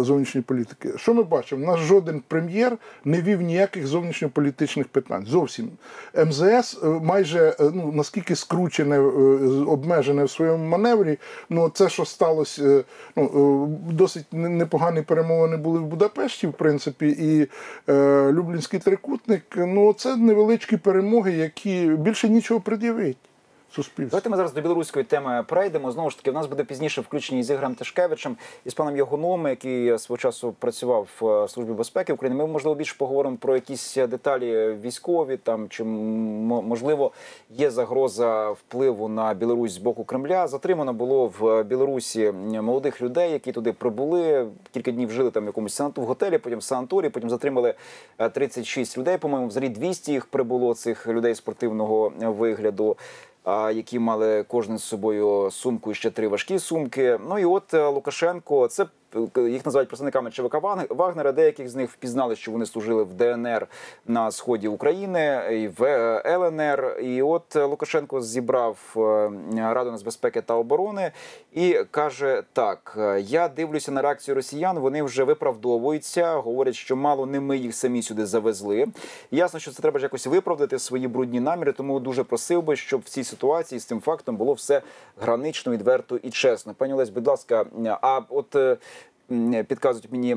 зовнішньої 0.00 0.42
політики. 0.42 0.92
Що 0.96 1.14
ми 1.14 1.22
бачимо? 1.22 1.64
У 1.64 1.66
нас 1.66 1.80
жоден 1.80 2.22
прем'єр 2.28 2.78
не 3.04 3.22
вів 3.22 3.42
ніяких 3.42 3.86
зовнішньополітичних 3.86 4.88
питань. 4.88 5.26
Зовсім 5.26 5.70
МЗС 6.26 6.78
е, 6.84 6.86
майже 6.86 7.56
ну 7.74 7.92
наскільки 7.92 8.36
скручене, 8.36 8.98
обмежене 9.66 10.24
в 10.24 10.30
своєму 10.30 10.64
маневрі. 10.64 11.18
Ну 11.50 11.68
це, 11.74 11.88
що 11.88 12.04
сталося, 12.04 12.84
ну 13.16 13.78
досить 13.90 14.26
не- 14.32 14.48
непогані 14.64 15.02
перемовини 15.02 15.56
були 15.56 15.78
в 15.78 15.86
Будапешті, 15.86 16.46
в 16.46 16.52
принципі, 16.52 17.08
і 17.08 17.48
е, 17.92 18.32
Люблінський 18.32 18.80
трикутник. 18.80 19.42
Ну 19.56 19.92
це 19.92 20.16
невеличкі 20.16 20.76
перемоги, 20.76 21.32
які 21.32 21.86
більше 21.86 22.28
нічого 22.28 22.60
пред'явить 22.60 23.16
суспільству. 23.74 24.10
Давайте 24.10 24.28
ми 24.28 24.36
зараз 24.36 24.52
до 24.52 24.60
білоруської 24.60 25.04
теми 25.04 25.44
перейдемо. 25.48 25.92
Знову 25.92 26.10
ж 26.10 26.16
таки, 26.16 26.30
у 26.30 26.34
нас 26.34 26.46
буде 26.46 26.64
пізніше 26.64 27.00
включені 27.00 27.42
з 27.42 27.50
Ігорем 27.50 27.74
Тишкевичем 27.74 28.36
і 28.64 28.70
з 28.70 28.74
паном 28.74 28.96
Ягуном, 28.96 29.46
який 29.46 29.98
свого 29.98 30.18
часу 30.18 30.54
працював 30.58 31.08
в 31.20 31.48
Службі 31.48 31.72
безпеки 31.72 32.12
України. 32.12 32.44
Ми 32.44 32.46
можливо 32.46 32.74
більше 32.74 32.94
поговоримо 32.98 33.36
про 33.36 33.54
якісь 33.54 33.94
деталі 33.94 34.78
військові, 34.82 35.36
там 35.36 35.68
чи 35.68 35.84
можливо 35.84 37.12
є 37.50 37.70
загроза 37.70 38.50
впливу 38.50 39.08
на 39.08 39.34
Білорусь 39.34 39.72
з 39.72 39.78
боку 39.78 40.04
Кремля. 40.04 40.46
Затримано 40.46 40.92
було 40.92 41.32
в 41.38 41.62
Білорусі 41.62 42.32
молодих 42.32 43.02
людей, 43.02 43.32
які 43.32 43.52
туди 43.52 43.72
прибули. 43.72 44.48
Кілька 44.70 44.90
днів 44.90 45.10
жили 45.10 45.30
там 45.30 45.42
в 45.42 45.46
якомусь 45.46 45.74
санату 45.74 46.02
в 46.02 46.04
готелі, 46.04 46.38
потім 46.38 46.58
в 46.58 46.62
санаторії, 46.62 47.10
потім 47.10 47.30
затримали 47.30 47.74
е, 48.18 48.28
36 48.28 48.98
людей. 48.98 49.18
По-моєму, 49.18 49.48
взагалі 49.48 49.70
200 49.70 50.12
їх 50.12 50.26
прибуло 50.26 50.74
цих 50.74 51.08
людей 51.08 51.34
спортивного 51.34 52.12
е, 52.22 52.28
вигляду 52.28 52.96
які 53.46 53.98
мали 53.98 54.42
кожен 54.48 54.78
з 54.78 54.84
собою 54.84 55.50
сумку 55.50 55.92
і 55.92 55.94
ще 55.94 56.10
три 56.10 56.28
важкі 56.28 56.58
сумки. 56.58 57.18
Ну 57.28 57.38
і 57.38 57.44
от 57.44 57.74
е, 57.74 57.88
Лукашенко, 57.88 58.68
це 58.68 58.86
їх 59.36 59.66
називають 59.66 59.88
представниками 59.88 60.30
ЧВК 60.30 60.54
Вагнера. 60.90 61.32
Деяких 61.32 61.68
з 61.68 61.74
них 61.74 61.90
впізнали, 61.90 62.36
що 62.36 62.52
вони 62.52 62.66
служили 62.66 63.02
в 63.02 63.14
ДНР 63.14 63.66
на 64.06 64.30
сході 64.30 64.68
України 64.68 65.42
і 65.52 65.68
в 65.68 65.84
е, 65.84 66.22
ЛНР. 66.26 66.98
І 67.02 67.22
от 67.22 67.56
е, 67.56 67.64
Лукашенко 67.64 68.22
зібрав 68.22 68.78
е, 68.96 69.30
Раду 69.74 69.90
нацбезпеки 69.90 70.40
та 70.40 70.54
оборони 70.54 71.12
і 71.52 71.80
каже: 71.90 72.42
так: 72.52 72.94
е, 72.98 73.20
я 73.20 73.48
дивлюся 73.48 73.92
на 73.92 74.02
реакцію 74.02 74.34
росіян. 74.34 74.78
Вони 74.78 75.02
вже 75.02 75.24
виправдовуються, 75.24 76.34
говорять, 76.34 76.74
що 76.74 76.96
мало 76.96 77.26
не 77.26 77.40
ми 77.40 77.56
їх 77.56 77.74
самі 77.74 78.02
сюди 78.02 78.26
завезли. 78.26 78.86
Ясно, 79.30 79.60
що 79.60 79.70
це 79.70 79.82
треба 79.82 79.98
ж 79.98 80.02
якось 80.02 80.26
виправдати 80.26 80.78
свої 80.78 81.08
брудні 81.08 81.40
наміри. 81.40 81.72
Тому 81.72 82.00
дуже 82.00 82.24
просив 82.24 82.62
би, 82.62 82.76
щоб 82.76 83.00
в 83.00 83.08
цій 83.08 83.24
ситуації 83.24 83.78
з 83.78 83.84
цим 83.84 84.00
фактом 84.00 84.36
було 84.36 84.52
все 84.52 84.82
гранично, 85.20 85.72
відверто 85.72 86.16
і 86.16 86.30
чесно. 86.30 86.74
Пані 86.74 86.92
Олесь, 86.92 87.10
будь 87.10 87.26
ласка, 87.26 87.66
а 88.00 88.20
от 88.28 88.56
е, 88.56 88.76
підказують 89.68 90.12
мені. 90.12 90.36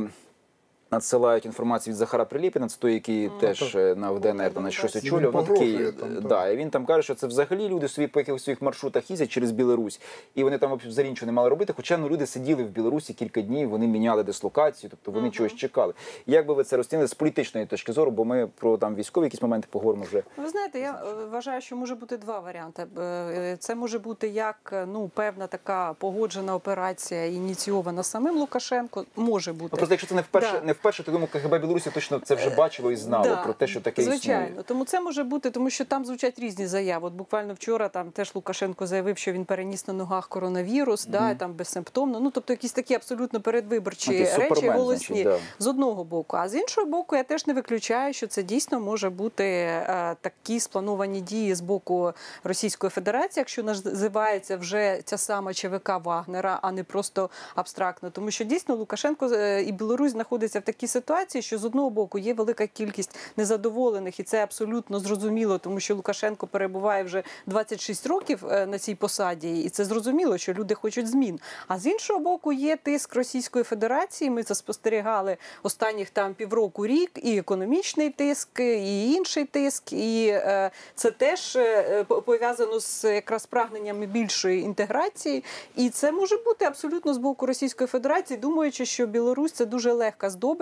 Надсилають 0.92 1.46
інформацію 1.46 1.92
від 1.92 1.98
Захара 1.98 2.26
Приліпіна, 2.26 2.68
це 2.68 2.78
той, 2.80 2.94
який 2.94 3.30
теж 3.40 3.76
е, 3.76 3.96
на 3.96 4.12
в 4.12 4.20
ДНР 4.20 4.54
там 4.54 4.64
на 4.64 4.72
щось 4.72 4.96
Він 4.96 5.14
очолював. 5.14 5.46
Ну, 5.50 5.56
такий, 5.56 5.92
там, 5.92 6.16
так. 6.16 6.28
да, 6.28 6.48
і 6.48 6.58
він 6.58 6.70
там 6.70 6.86
каже, 6.86 7.02
що 7.02 7.16
це 7.16 7.28
взагалі 7.28 7.70
люди 7.70 7.88
собі 7.88 8.08
по 8.08 8.20
якихось 8.20 8.44
своїх 8.44 8.62
маршрутах 8.62 9.10
їздять 9.10 9.30
через 9.30 9.52
Білорусь, 9.52 10.02
і 10.36 10.44
вони 10.44 10.58
там 10.58 10.80
взагалі 10.86 11.10
нічого 11.10 11.26
не 11.26 11.32
мали 11.32 11.50
робити. 11.50 11.74
Хоча 11.76 11.98
ну 11.98 12.10
люди 12.10 12.26
сиділи 12.26 12.64
в 12.64 12.70
Білорусі 12.70 13.14
кілька 13.14 13.42
днів, 13.42 13.70
вони 13.70 13.88
міняли 13.88 14.24
дислокацію, 14.24 14.90
тобто 14.90 15.12
вони 15.20 15.32
чогось 15.32 15.56
чекали. 15.56 15.94
Як 16.26 16.48
би 16.48 16.54
ви 16.54 16.64
це 16.64 16.78
розцінили 16.78 17.08
з 17.08 17.14
політичної 17.14 17.66
точки 17.66 17.94
зору? 17.94 18.12
Бо 18.12 18.26
ми 18.26 18.48
про 18.60 18.78
там 18.78 18.96
військові 18.96 19.24
якісь 19.26 19.42
моменти 19.42 19.68
поговоримо 19.72 20.06
вже. 20.06 20.24
Ви 20.38 20.50
знаєте, 20.50 20.80
я 20.80 20.92
е, 20.92 21.26
вважаю, 21.26 21.62
що 21.62 21.76
може 21.76 21.96
бути 21.96 22.18
два 22.18 22.40
варіанти. 22.40 22.86
Е, 23.00 23.58
Це 23.60 23.76
може 23.76 24.00
бути 24.00 24.28
як 24.28 24.70
е, 24.74 24.86
ну 24.86 25.12
певна 25.14 25.48
така 25.48 25.94
погоджена 25.94 26.56
операція, 26.56 27.26
ініційована 27.26 28.04
самим 28.04 28.38
Лукашенко. 28.38 29.06
Може 29.16 29.54
бути 29.54 29.70
Ну, 29.72 29.78
просто 29.78 29.94
якщо 29.94 30.08
це 30.08 30.16
не 30.16 30.22
вперше, 30.22 30.52
Да. 30.52 30.58
Е, 30.58 30.62
не 30.62 30.74
вперше, 30.80 31.04
то 31.04 31.12
думаю, 31.12 31.28
КГБ 31.34 31.62
Білорусі 31.62 31.90
точно 31.92 32.20
це 32.20 32.36
вже 32.36 32.50
бачило 32.50 32.92
і 32.92 32.96
знало 32.96 33.24
Да, 33.24 33.36
про 33.36 33.54
те, 33.54 33.68
що 33.68 33.82
таке 33.82 34.04
звичайно. 34.04 34.46
існує. 34.46 34.64
Тому 34.64 34.86
це 34.86 35.02
може 35.02 35.24
бути, 35.24 35.52
тому 35.52 35.70
що 35.70 35.86
там 35.86 36.06
звучать 36.06 36.40
різні 36.40 36.68
заяви. 36.68 37.08
От 37.08 37.14
буквально 37.14 37.54
вчора 37.54 37.90
там 37.90 38.12
теж 38.12 38.32
Лукашенко 38.36 38.88
заявив, 38.88 39.18
що 39.18 39.32
він 39.32 39.46
переніс 39.46 39.88
на 39.88 39.94
ногах 39.94 40.28
коронавірус, 40.28 41.06
да, 41.06 41.30
і 41.32 41.36
там 41.36 41.54
безсимптомно. 41.54 42.20
Ну 42.20 42.32
тобто 42.32 42.54
якісь 42.54 42.72
такі 42.72 42.94
абсолютно 42.94 43.42
передвиборчі 43.42 44.28
Ну, 44.38 44.44
речі 44.44 44.70
голосні 44.70 45.24
да. 45.24 45.40
з 45.60 45.68
одного 45.68 46.04
боку. 46.04 46.38
А 46.38 46.50
з 46.50 46.56
іншого 46.56 46.88
боку, 46.88 47.16
я 47.16 47.24
теж 47.24 47.48
не 47.48 47.54
виключаю, 47.54 48.14
що 48.14 48.28
це 48.28 48.44
дійсно 48.44 48.80
може 48.80 49.10
бути 49.10 49.44
е, 49.44 50.16
такі 50.22 50.60
сплановані 50.60 51.22
дії 51.22 51.56
з 51.56 51.62
боку 51.62 52.14
Російської 52.44 52.90
Федерації, 52.92 53.42
якщо 53.42 53.64
називається 53.64 54.58
вже 54.58 55.00
ця 55.04 55.18
сама 55.18 55.54
ЧВК 55.54 55.92
Вагнера, 56.04 56.60
а 56.62 56.72
не 56.72 56.84
просто 56.84 57.30
абстрактно. 57.56 58.10
Тому 58.10 58.32
що 58.32 58.44
дійсно 58.44 58.76
Лукашенко 58.76 59.26
е, 59.34 59.64
і 59.64 59.72
Білорусь 59.72 60.12
знаходяться 60.12 60.60
в 60.60 60.62
такій 60.68 60.88
ситуації, 60.88 61.42
що 61.42 61.58
з 61.58 61.66
одного 61.66 61.90
боку 61.90 62.18
є 62.18 62.34
велика 62.34 62.68
кількість 62.68 63.16
незадоволених, 63.38 64.20
і 64.20 64.24
це 64.24 64.44
абсолютно 64.44 65.00
зрозуміло, 65.00 65.58
тому 65.58 65.80
що 65.80 65.96
Лукашенко 65.96 66.48
перебуває 66.48 67.04
вже 67.04 67.24
26 67.46 68.08
років 68.08 68.46
е, 68.52 68.66
на 68.66 68.80
цій 68.80 68.96
посаді, 68.96 69.62
і 69.62 69.70
це 69.70 69.86
зрозуміло, 69.86 70.38
що 70.38 70.54
люди 70.54 70.74
хочуть 70.76 71.08
змін. 71.08 71.40
А 71.68 71.80
з 71.80 71.86
іншого 71.86 72.20
боку, 72.20 72.54
є 72.54 72.76
тиск 72.76 73.16
Російської 73.16 73.64
Федерації. 73.64 74.30
Ми 74.30 74.44
це 74.44 74.56
спостерігали 74.56 75.38
останніх 75.64 76.10
там 76.10 76.34
півроку 76.34 76.88
рік, 76.88 77.12
і 77.16 77.38
економічний 77.38 78.10
тиск, 78.10 78.60
і 78.60 79.12
інший 79.12 79.46
тиск, 79.46 79.94
і 79.94 80.28
е, 80.28 80.72
це 80.96 81.12
теж 81.12 81.56
е, 81.56 82.04
по- 82.08 82.22
пов'язано 82.22 82.80
з 82.80 83.04
якраз 83.16 83.46
прагненнями 83.46 84.06
більшої 84.06 84.62
інтеграції. 84.62 85.44
І 85.76 85.90
це 85.90 86.12
може 86.12 86.38
бути 86.38 86.66
абсолютно 86.66 87.14
з 87.14 87.18
боку 87.18 87.46
Російської 87.46 87.88
Федерації, 87.88 88.38
думаючи, 88.40 88.86
що 88.86 89.06
Білорусь 89.06 89.52
це 89.52 89.66
дуже 89.66 89.92
легка 89.94 90.30
здобич. 90.30 90.57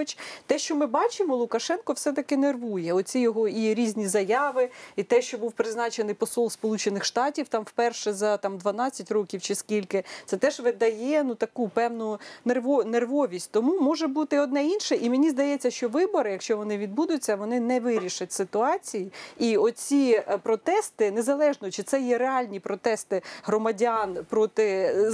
Те, 0.45 0.57
що 0.59 0.75
ми 0.75 0.85
бачимо, 0.87 1.35
Лукашенко 1.35 1.93
все-таки 1.93 2.37
нервує. 2.37 2.93
Оці 2.93 3.19
його 3.19 3.47
і 3.47 3.73
різні 3.73 4.07
заяви, 4.07 4.69
і 4.95 5.03
те, 5.03 5.21
що 5.21 5.37
був 5.37 5.51
призначений 5.51 6.15
посол 6.15 6.49
Сполучених 6.49 7.05
Штатів 7.05 7.47
там 7.47 7.63
вперше 7.63 8.13
за 8.13 8.37
там 8.37 8.57
12 8.57 9.11
років 9.11 9.41
чи 9.41 9.55
скільки, 9.55 10.03
це 10.25 10.37
теж 10.37 10.59
видає 10.59 11.23
ну 11.23 11.35
таку 11.35 11.69
певну 11.69 12.19
нерво, 12.45 12.83
нервовість. 12.83 13.51
Тому 13.51 13.79
може 13.79 14.07
бути 14.07 14.39
одне 14.39 14.65
інше. 14.65 14.95
І 14.95 15.09
мені 15.09 15.29
здається, 15.29 15.71
що 15.71 15.89
вибори, 15.89 16.31
якщо 16.31 16.57
вони 16.57 16.77
відбудуться, 16.77 17.35
вони 17.35 17.59
не 17.59 17.79
вирішать 17.79 18.31
ситуації. 18.31 19.11
І 19.37 19.57
оці 19.57 20.23
е, 20.27 20.37
протести, 20.37 21.11
незалежно 21.11 21.71
чи 21.71 21.83
це 21.83 22.01
є 22.01 22.17
реальні 22.17 22.59
протести 22.59 23.21
громадян 23.43 24.17
проти 24.29 24.63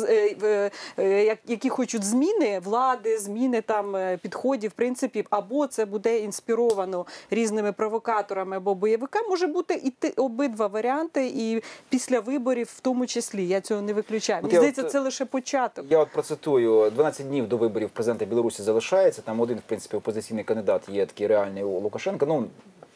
е, 0.09 0.71
е, 0.99 1.23
як- 1.23 1.39
які 1.47 1.69
хочуть 1.69 2.03
зміни 2.03 2.59
влади, 2.59 3.17
зміни 3.19 3.61
там 3.61 3.95
е, 3.95 4.17
підходів, 4.71 4.91
принципі, 4.91 5.25
або 5.29 5.67
це 5.67 5.85
буде 5.85 6.19
інспіровано 6.19 7.05
різними 7.29 7.71
провокаторами 7.71 8.57
або 8.57 8.75
бойовиками. 8.75 9.27
Може 9.29 9.47
бути 9.47 9.73
і 9.83 9.89
ти 9.89 10.09
обидва 10.09 10.67
варіанти, 10.67 11.31
і 11.35 11.63
після 11.89 12.19
виборів, 12.19 12.69
в 12.75 12.79
тому 12.79 13.05
числі. 13.05 13.47
Я 13.47 13.61
цього 13.61 13.81
не 13.81 13.93
виключаю. 13.93 14.41
Мені 14.43 14.55
здається, 14.55 14.83
це 14.83 14.99
лише 14.99 15.25
початок. 15.25 15.85
Я 15.89 15.99
от 15.99 16.11
процитую 16.11 16.89
12 16.89 17.27
днів 17.27 17.47
до 17.47 17.57
виборів 17.57 17.89
президента 17.89 18.25
Білорусі 18.25 18.63
залишається. 18.63 19.21
Там 19.21 19.39
один, 19.39 19.57
в 19.57 19.61
принципі, 19.61 19.97
опозиційний 19.97 20.43
кандидат 20.43 20.89
є 20.89 21.05
такий 21.05 21.27
реальний 21.27 21.63
у 21.63 21.79
Лукашенка. 21.79 22.25
Ну 22.25 22.47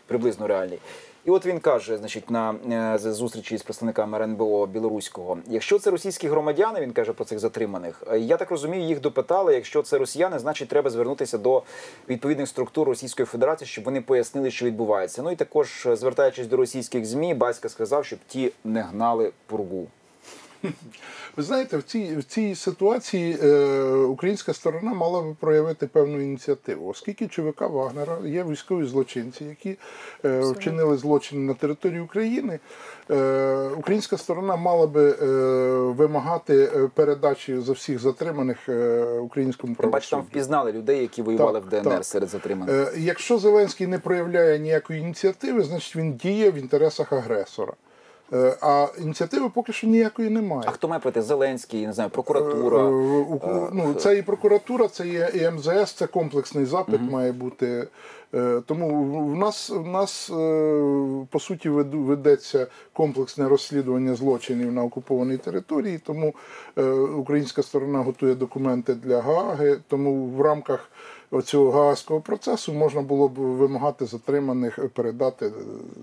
приблизно 0.08 0.48
реальний. 0.48 0.80
І 1.26 1.32
от 1.32 1.46
він 1.46 1.60
каже, 1.60 1.98
значить, 1.98 2.30
на 2.30 2.56
е, 2.96 2.98
зустрічі 2.98 3.58
з 3.58 3.64
представниками 3.64 4.18
РНБО 4.18 4.66
білоруського, 4.68 5.38
якщо 5.48 5.80
це 5.80 5.92
російські 5.92 6.28
громадяни, 6.28 6.82
він 6.82 6.92
каже 6.92 7.14
про 7.14 7.26
цих 7.26 7.40
затриманих. 7.40 8.04
е, 8.12 8.20
Я 8.20 8.38
так 8.38 8.52
розумію, 8.52 8.84
їх 8.84 9.02
допитали. 9.02 9.54
Якщо 9.56 9.82
це 9.82 9.98
росіяни, 9.98 10.40
значить 10.40 10.70
треба 10.70 10.90
звернутися 10.90 11.38
до 11.38 11.64
відповідних 12.10 12.48
структур 12.48 12.88
Російської 12.88 13.26
Федерації, 13.26 13.68
щоб 13.68 13.84
вони 13.84 14.02
пояснили, 14.02 14.52
що 14.52 14.66
відбувається. 14.66 15.22
Ну 15.24 15.32
і 15.32 15.36
також 15.36 15.88
звертаючись 15.94 16.48
до 16.48 16.58
російських 16.58 17.06
змі, 17.06 17.34
батька 17.34 17.70
сказав, 17.70 18.06
щоб 18.06 18.20
ті 18.28 18.52
не 18.64 18.82
гнали 18.82 19.32
пургу. 19.46 19.88
Ви 21.38 21.44
знаєте, 21.44 21.78
в 21.78 21.84
цій, 21.84 22.16
в 22.16 22.24
цій 22.24 22.56
ситуації 22.56 23.38
е, 23.44 23.84
українська 23.94 24.54
сторона 24.54 24.94
мала 24.94 25.22
би 25.22 25.36
проявити 25.40 25.88
певну 25.88 26.22
ініціативу, 26.22 26.90
оскільки 26.90 27.28
ЧВК 27.28 27.62
Вагнера 27.62 28.18
є 28.26 28.44
військові 28.44 28.86
злочинці, 28.86 29.46
які 29.46 29.78
е, 30.26 30.40
вчинили 30.40 30.98
злочини 30.98 31.42
на 31.42 31.54
території 31.54 32.00
України. 32.00 32.60
Е, 33.12 33.70
українська 33.78 34.18
сторона 34.18 34.56
мала 34.56 34.88
би 34.88 35.12
е, 35.12 35.26
вимагати 35.92 36.64
е, 36.76 36.90
передачі 36.94 37.60
за 37.60 37.74
всіх 37.74 38.00
затриманих 38.00 38.70
е, 38.70 39.04
українському 39.04 39.76
Тим 39.76 39.92
паче 39.92 40.10
там 40.10 40.22
впізнали 40.22 40.72
людей, 40.72 41.02
які 41.02 41.22
воювали 41.22 41.60
Так, 41.60 41.68
в 41.68 41.70
ДНР 41.70 41.94
так. 41.96 42.06
серед 42.06 42.30
затриманих. 42.30 42.76
Е, 42.76 43.00
Якщо 43.00 43.38
Зеленський 43.38 43.88
не 43.88 44.00
проявляє 44.00 44.60
ніякої 44.60 45.00
ініціативи, 45.00 45.64
значить 45.64 45.96
він 45.96 46.14
діє 46.14 46.52
в 46.52 46.56
інтересах 46.56 47.14
агресора. 47.14 47.74
Е, 48.34 48.58
А 48.62 48.88
ініціативи 49.02 49.50
поки 49.50 49.74
що 49.74 49.88
ніякої 49.88 50.30
немає. 50.30 50.64
А 50.66 50.72
хто 50.72 50.88
має 50.88 51.00
проти 51.00 51.22
Зеленський, 51.22 51.88
не 51.88 51.94
знаю, 51.94 52.10
прокуратура? 52.10 52.78
Е, 52.80 52.84
у- 52.84 53.70
Ну, 53.74 53.94
це 53.94 54.18
і 54.18 54.22
прокуратура, 54.22 54.88
це 54.88 55.08
є 55.08 55.30
і 55.34 55.50
МЗС, 55.52 55.94
це 55.94 56.08
комплексний 56.08 56.66
запит 56.66 57.02
має 57.12 57.32
бути. 57.32 57.88
Е, 58.34 58.62
Тому 58.66 59.04
в- 59.04 59.36
нас, 59.36 59.70
в 59.70 59.88
нас 59.88 60.30
е, 60.30 60.36
по 61.32 61.40
суті 61.40 61.70
ведеться 61.70 62.68
комплексне 62.94 63.50
розслідування 63.50 64.16
злочинів 64.16 64.72
на 64.72 64.84
окупованій 64.84 65.38
території, 65.38 65.98
тому 65.98 66.34
е, 66.78 66.84
українська 66.94 67.64
сторона 67.64 68.00
готує 68.00 68.36
документи 68.36 68.94
для 68.96 69.22
Гааги, 69.22 69.78
тому 69.88 70.26
в 70.26 70.42
рамках 70.42 70.90
цього 71.44 71.72
гаазького 71.72 72.22
процесу 72.22 72.74
можна 72.74 73.02
було 73.02 73.28
б 73.28 73.34
вимагати 73.34 74.06
затриманих 74.06 74.80
е, 74.80 74.88
передати 74.88 75.52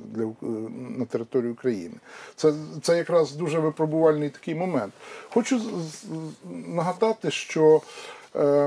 для, 0.05 0.25
е, 0.25 0.35
на 0.99 1.05
територію 1.05 1.53
України. 1.53 1.95
Це, 2.37 2.53
це 2.83 2.97
якраз 2.97 3.33
дуже 3.33 3.59
випробувальний 3.59 4.31
такий 4.31 4.55
момент. 4.55 4.93
Хочу 5.35 5.61
нагадати, 6.69 7.31
що 7.31 7.77
е, 7.77 7.81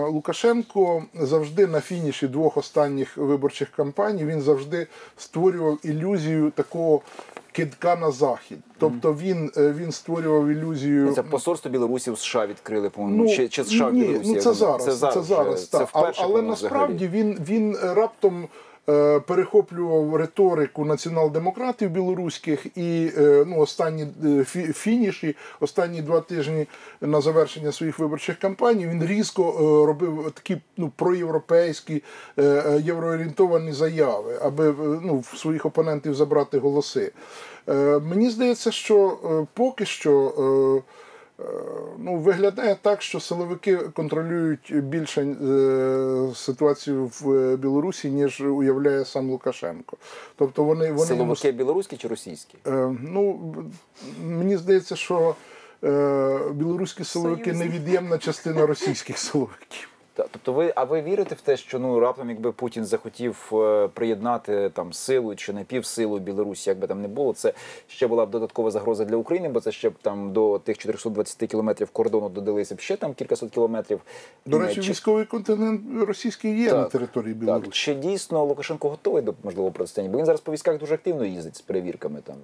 Лукашенко 0.08 1.04
завжди 1.14 1.68
на 1.68 1.82
фініші 1.82 2.28
двох 2.28 2.58
останніх 2.58 3.18
виборчих 3.18 3.70
кампаній 3.70 4.26
він 4.26 4.42
завжди 4.42 4.88
створював 5.18 5.78
ілюзію 5.84 6.52
такого 6.52 7.02
кидка 7.52 7.96
на 7.96 8.12
захід. 8.12 8.58
Тобто 8.80 9.14
він, 9.14 9.52
е, 9.58 9.72
він 9.78 9.92
створював 9.92 10.48
ілюзію. 10.48 11.14
Це 11.14 11.24
посольство 11.24 11.72
Білорусі 11.72 12.12
в 12.12 12.18
США 12.20 12.48
відкрили, 12.48 12.90
по-моєму, 12.90 13.24
Ну, 13.24 13.30
чи, 13.30 13.50
чи 13.50 13.64
США 13.64 13.88
в 13.88 13.94
Білорусі? 13.94 14.34
ну 14.36 14.42
це 14.42 14.54
зараз, 14.54 14.86
це 14.86 14.92
зараз, 14.92 15.24
вже. 15.62 15.72
так. 15.72 15.82
Це 15.82 15.84
вперше, 16.00 16.22
але 16.22 16.28
по-моєму, 16.28 16.50
насправді 16.50 17.08
він, 17.08 17.38
він 17.50 17.78
раптом 17.82 18.44
е, 18.44 18.48
перехоплював 19.28 20.16
риторику 20.16 20.86
націонал-демократів 20.86 21.90
білоруських 21.90 22.66
і 22.78 23.12
е, 23.18 23.44
ну, 23.48 23.60
останні 23.60 24.02
е, 24.04 24.28
фі- 24.28 24.74
фініші, 24.74 25.36
останні 25.60 26.02
два 26.02 26.22
тижні 26.22 26.68
на 27.02 27.22
завершення 27.22 27.72
своїх 27.72 28.00
виборчих 28.00 28.40
кампаній, 28.40 28.88
він 28.88 29.06
різко 29.06 29.44
е, 29.50 29.86
робив 29.88 30.32
такі 30.34 30.58
ну, 30.78 30.92
проєвропейські, 30.96 32.04
е, 32.38 32.44
е, 32.44 32.82
євроорієнтовані 32.86 33.72
заяви, 33.74 34.40
аби 34.42 34.70
е, 34.70 34.74
ну, 35.04 35.24
в 35.32 35.38
своїх 35.38 35.66
опонентів 35.66 36.16
забрати 36.16 36.58
голоси. 36.60 37.12
Е, 37.70 38.00
Мені 38.00 38.30
здається, 38.30 38.72
що 38.72 39.18
е, 39.26 39.48
поки 39.54 39.86
що. 39.86 40.84
Е, 41.40 41.44
Ну, 41.98 42.16
виглядає 42.16 42.78
так, 42.82 43.02
що 43.02 43.20
силовики 43.20 43.78
контролюють 43.78 44.74
більше 44.84 45.22
е, 45.22 46.36
ситуацію 46.36 47.12
в 47.22 47.32
е, 47.32 47.58
Білорусі, 47.58 48.10
ніж 48.10 48.42
уявляє 48.42 49.06
сам 49.06 49.30
Лукашенко. 49.30 49.98
Тобто 50.36 50.64
вони, 50.64 50.92
вони 50.92 50.92
йому 50.92 51.06
Силовики 51.36 51.52
білоруські 51.52 51.98
чи 51.98 52.08
російські? 52.08 52.58
Ну, 53.02 53.54
мені 54.24 54.58
здається, 54.58 54.96
що 54.96 55.36
білоруські 56.52 57.04
силовики 57.04 57.54
невід'ємна 57.54 58.18
частина 58.18 58.66
російських 58.66 59.18
силовиків. 59.18 59.90
Тобто 60.16 60.54
ви, 60.54 60.74
а 60.76 60.84
ви 60.84 61.02
вірите 61.02 61.36
в 61.36 61.42
те, 61.42 61.58
що 61.58 61.80
ну 61.80 62.00
раптом, 62.00 62.30
якби 62.30 62.52
Путін 62.52 62.86
захотів 62.86 63.50
е, 63.54 63.88
приєднати 63.94 64.70
там 64.74 64.94
силу 64.94 65.36
чи 65.36 65.54
напівсилу 65.54 66.20
Білорусі, 66.20 66.70
як 66.70 66.80
би 66.80 66.88
там 66.88 67.02
не 67.02 67.08
було, 67.08 67.34
це 67.34 67.54
ще 67.88 68.08
була 68.08 68.26
б 68.26 68.30
додаткова 68.30 68.72
загроза 68.72 69.06
для 69.06 69.16
України, 69.16 69.50
бо 69.50 69.60
це 69.60 69.72
ще 69.72 69.90
б 69.90 69.94
там 70.02 70.34
до 70.34 70.60
тих 70.60 70.78
420 70.78 71.50
кілометрів 71.50 71.90
кордону 71.90 72.30
додалися 72.30 72.76
б 72.76 72.80
ще 72.80 72.96
там 72.98 73.14
кількасот 73.14 73.52
кілометрів. 73.52 74.02
До 74.46 74.58
Е, 74.58 74.60
речі, 74.68 74.82
чи- 74.82 74.92
військовий 74.92 75.26
континент 75.26 75.82
російський 76.08 76.60
є 76.62 76.70
Так, 76.70 76.78
на 76.78 76.84
території 76.86 77.34
Так, 77.34 77.40
Білорусі. 77.44 77.70
чи 77.72 77.94
дійсно 77.94 78.46
Лукашенко 78.46 78.90
готовий 78.90 79.22
до 79.22 79.34
можливого 79.44 79.72
протистояння? 79.72 80.12
Бо 80.12 80.18
він 80.20 80.26
зараз 80.26 80.42
по 80.42 80.52
військах 80.52 80.78
дуже 80.80 80.94
активно 80.94 81.26
їздить 81.26 81.56
з 81.56 81.62
перевірками 81.62 82.20
там. 82.24 82.36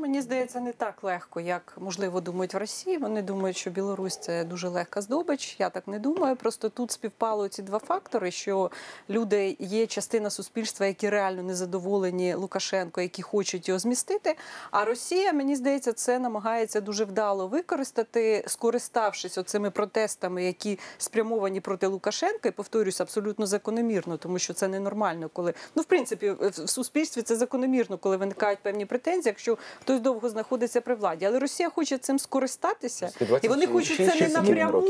Мені 0.00 0.22
здається, 0.22 0.60
не 0.60 0.72
так 0.72 1.04
легко, 1.04 1.40
як 1.40 1.74
можливо 1.78 2.20
думають 2.20 2.54
в 2.54 2.56
Росії. 2.56 2.98
Вони 2.98 3.22
думають, 3.22 3.56
що 3.56 3.70
Білорусь 3.70 4.16
це 4.16 4.44
дуже 4.44 4.68
легка 4.68 5.00
здобич. 5.00 5.56
Я 5.58 5.70
так 5.70 5.88
не 5.88 5.98
думаю. 5.98 6.36
Просто 6.36 6.68
тут 6.68 6.90
співпало 6.90 7.48
ці 7.48 7.62
два 7.62 7.78
фактори: 7.78 8.30
що 8.30 8.70
люди 9.10 9.56
є 9.58 9.86
частина 9.86 10.30
суспільства, 10.30 10.86
які 10.86 11.10
реально 11.10 11.42
незадоволені 11.42 12.34
Лукашенко, 12.34 13.00
які 13.00 13.22
хочуть 13.22 13.68
його 13.68 13.78
змістити. 13.78 14.36
А 14.70 14.84
Росія, 14.84 15.32
мені 15.32 15.56
здається, 15.56 15.92
це 15.92 16.18
намагається 16.18 16.80
дуже 16.80 17.04
вдало 17.04 17.48
використати, 17.48 18.44
скориставшись 18.46 19.38
оцими 19.38 19.70
протестами, 19.70 20.44
які 20.44 20.78
спрямовані 20.98 21.60
проти 21.60 21.86
Лукашенка, 21.86 22.48
і 22.48 22.52
повторюсь, 22.52 23.00
абсолютно 23.00 23.46
закономірно, 23.46 24.16
тому 24.16 24.38
що 24.38 24.52
це 24.52 24.68
ненормально, 24.68 25.30
коли 25.32 25.54
ну 25.74 25.82
в 25.82 25.86
принципі 25.86 26.30
в 26.30 26.68
суспільстві 26.68 27.22
це 27.22 27.36
закономірно, 27.36 27.98
коли 27.98 28.16
виникають 28.16 28.58
певні 28.58 28.86
претензії, 28.86 29.30
якщо 29.30 29.58
хтось 29.90 30.00
довго 30.00 30.28
знаходиться 30.28 30.80
при 30.80 30.94
владі. 30.94 31.24
Але 31.24 31.38
Росія 31.38 31.70
хоче 31.70 31.98
цим 31.98 32.18
скористатися, 32.18 33.10
і 33.42 33.48
вони 33.48 33.66
хочуть 33.66 33.96
це 33.96 34.20
не 34.20 34.28
напряму. 34.28 34.80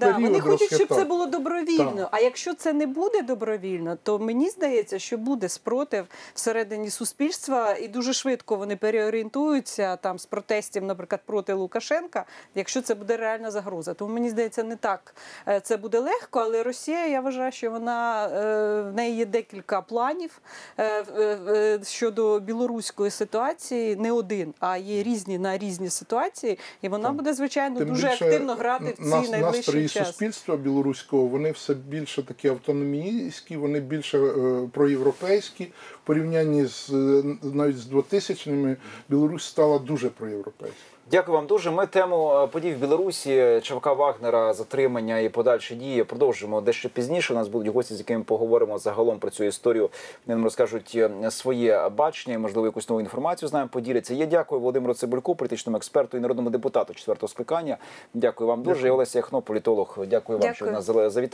Да. 0.00 0.18
Вони 0.18 0.40
хочуть, 0.40 0.74
щоб 0.74 0.88
це 0.88 1.04
було 1.04 1.26
добровільно. 1.26 2.08
А 2.10 2.20
якщо 2.20 2.54
це 2.54 2.72
не 2.72 2.86
буде 2.86 3.22
добровільно, 3.22 3.98
то 4.02 4.18
мені 4.18 4.50
здається, 4.50 4.98
що 4.98 5.18
буде 5.18 5.48
спротив 5.48 6.06
всередині 6.34 6.90
суспільства, 6.90 7.76
і 7.76 7.88
дуже 7.88 8.12
швидко 8.12 8.56
вони 8.56 8.76
переорієнтуються 8.76 9.96
там 9.96 10.18
з 10.18 10.26
протестів, 10.26 10.84
наприклад, 10.84 11.20
проти 11.26 11.52
Лукашенка, 11.52 12.24
якщо 12.54 12.82
це 12.82 12.94
буде 12.94 13.16
реальна 13.16 13.50
загроза. 13.50 13.94
Тому 13.94 14.14
мені 14.14 14.30
здається, 14.30 14.62
не 14.62 14.76
так 14.76 15.14
е, 15.48 15.60
це 15.60 15.76
буде 15.76 15.98
легко, 15.98 16.40
але 16.40 16.62
Росія, 16.62 17.06
я 17.06 17.20
вважаю, 17.20 17.52
що 17.52 17.70
вона 17.70 18.26
е, 18.26 18.82
в 18.82 18.94
неї 18.94 19.16
є 19.16 19.26
декілька 19.26 19.82
планів 19.82 20.40
е, 20.78 21.78
щодо 21.84 22.40
білоруської 22.40 23.10
ситуації, 23.10 23.59
не 23.98 24.12
один, 24.12 24.54
а 24.60 24.76
є 24.76 25.02
різні 25.02 25.38
на 25.38 25.58
різні 25.58 25.90
ситуації, 25.90 26.58
і 26.82 26.88
вона 26.88 27.12
буде 27.12 27.34
звичайно 27.34 27.78
Тим 27.78 27.88
дуже 27.88 28.08
більше 28.08 28.24
активно 28.24 28.54
грати 28.54 28.94
в 28.98 29.06
нас- 29.06 29.30
найближчий 29.30 29.88
час. 29.88 30.06
суспільства 30.08 30.56
білоруського 30.56 31.26
вони 31.26 31.50
все 31.52 31.74
більше 31.74 32.22
такі 32.22 32.48
автономійські, 32.48 33.56
вони 33.56 33.80
більше 33.80 34.18
е, 34.18 34.68
проєвропейські. 34.72 35.64
В 35.64 36.06
порівнянні 36.06 36.66
з 36.66 36.90
е, 36.90 37.22
навіть 37.42 37.78
з 37.78 37.92
2000-ми 37.92 38.76
Білорусь 39.08 39.44
стала 39.44 39.78
дуже 39.78 40.08
проєвропейською. 40.08 40.74
Дякую 41.10 41.36
вам 41.36 41.46
дуже. 41.46 41.70
Ми 41.70 41.86
тему 41.86 42.32
е, 42.34 42.46
подій 42.46 42.72
в 42.72 42.76
Білорусі, 42.78 43.60
ЧВК 43.62 43.86
Вагнера, 43.86 44.52
затримання 44.52 45.18
і 45.18 45.28
подальші 45.28 45.74
дії 45.74 46.04
продовжимо 46.04 46.60
дещо 46.60 46.88
пізніше. 46.88 47.32
У 47.32 47.36
нас 47.36 47.48
будуть 47.48 47.74
гості, 47.74 47.94
з 47.94 47.98
якими 47.98 48.22
поговоримо 48.22 48.78
загалом 48.78 49.18
про 49.18 49.30
цю 49.30 49.44
історію. 49.44 49.90
Вони 50.26 50.36
нам 50.36 50.44
розкажуть 50.44 50.92
е, 50.94 51.30
своє 51.30 51.88
бачення 51.88 52.34
і 52.34 52.38
можливо 52.38 52.66
якусь 52.66 52.88
нову 52.88 53.00
інформацію 53.00 53.48
з 53.48 53.52
нами 53.52 53.68
поділяться. 53.72 54.14
Я 54.14 54.26
дякую 54.26 54.60
Володимиру 54.60 54.94
Цибульку, 54.94 55.34
політичному 55.34 55.76
експерту 55.76 56.16
і 56.16 56.20
народному 56.20 56.50
депутату 56.50 56.94
четвертого 56.94 57.28
скликання. 57.28 57.76
Дякую 58.14 58.48
вам 58.48 58.62
дуже. 58.62 58.88
І 58.88 58.90
Олеся 58.90 59.18
Яхно, 59.18 59.42
політолог. 59.42 59.98
Дякую 60.06 60.38
вам, 60.38 60.54
що 60.54 60.64
Дякую. 60.64 60.96
нас 60.96 61.12
завітали. 61.12 61.30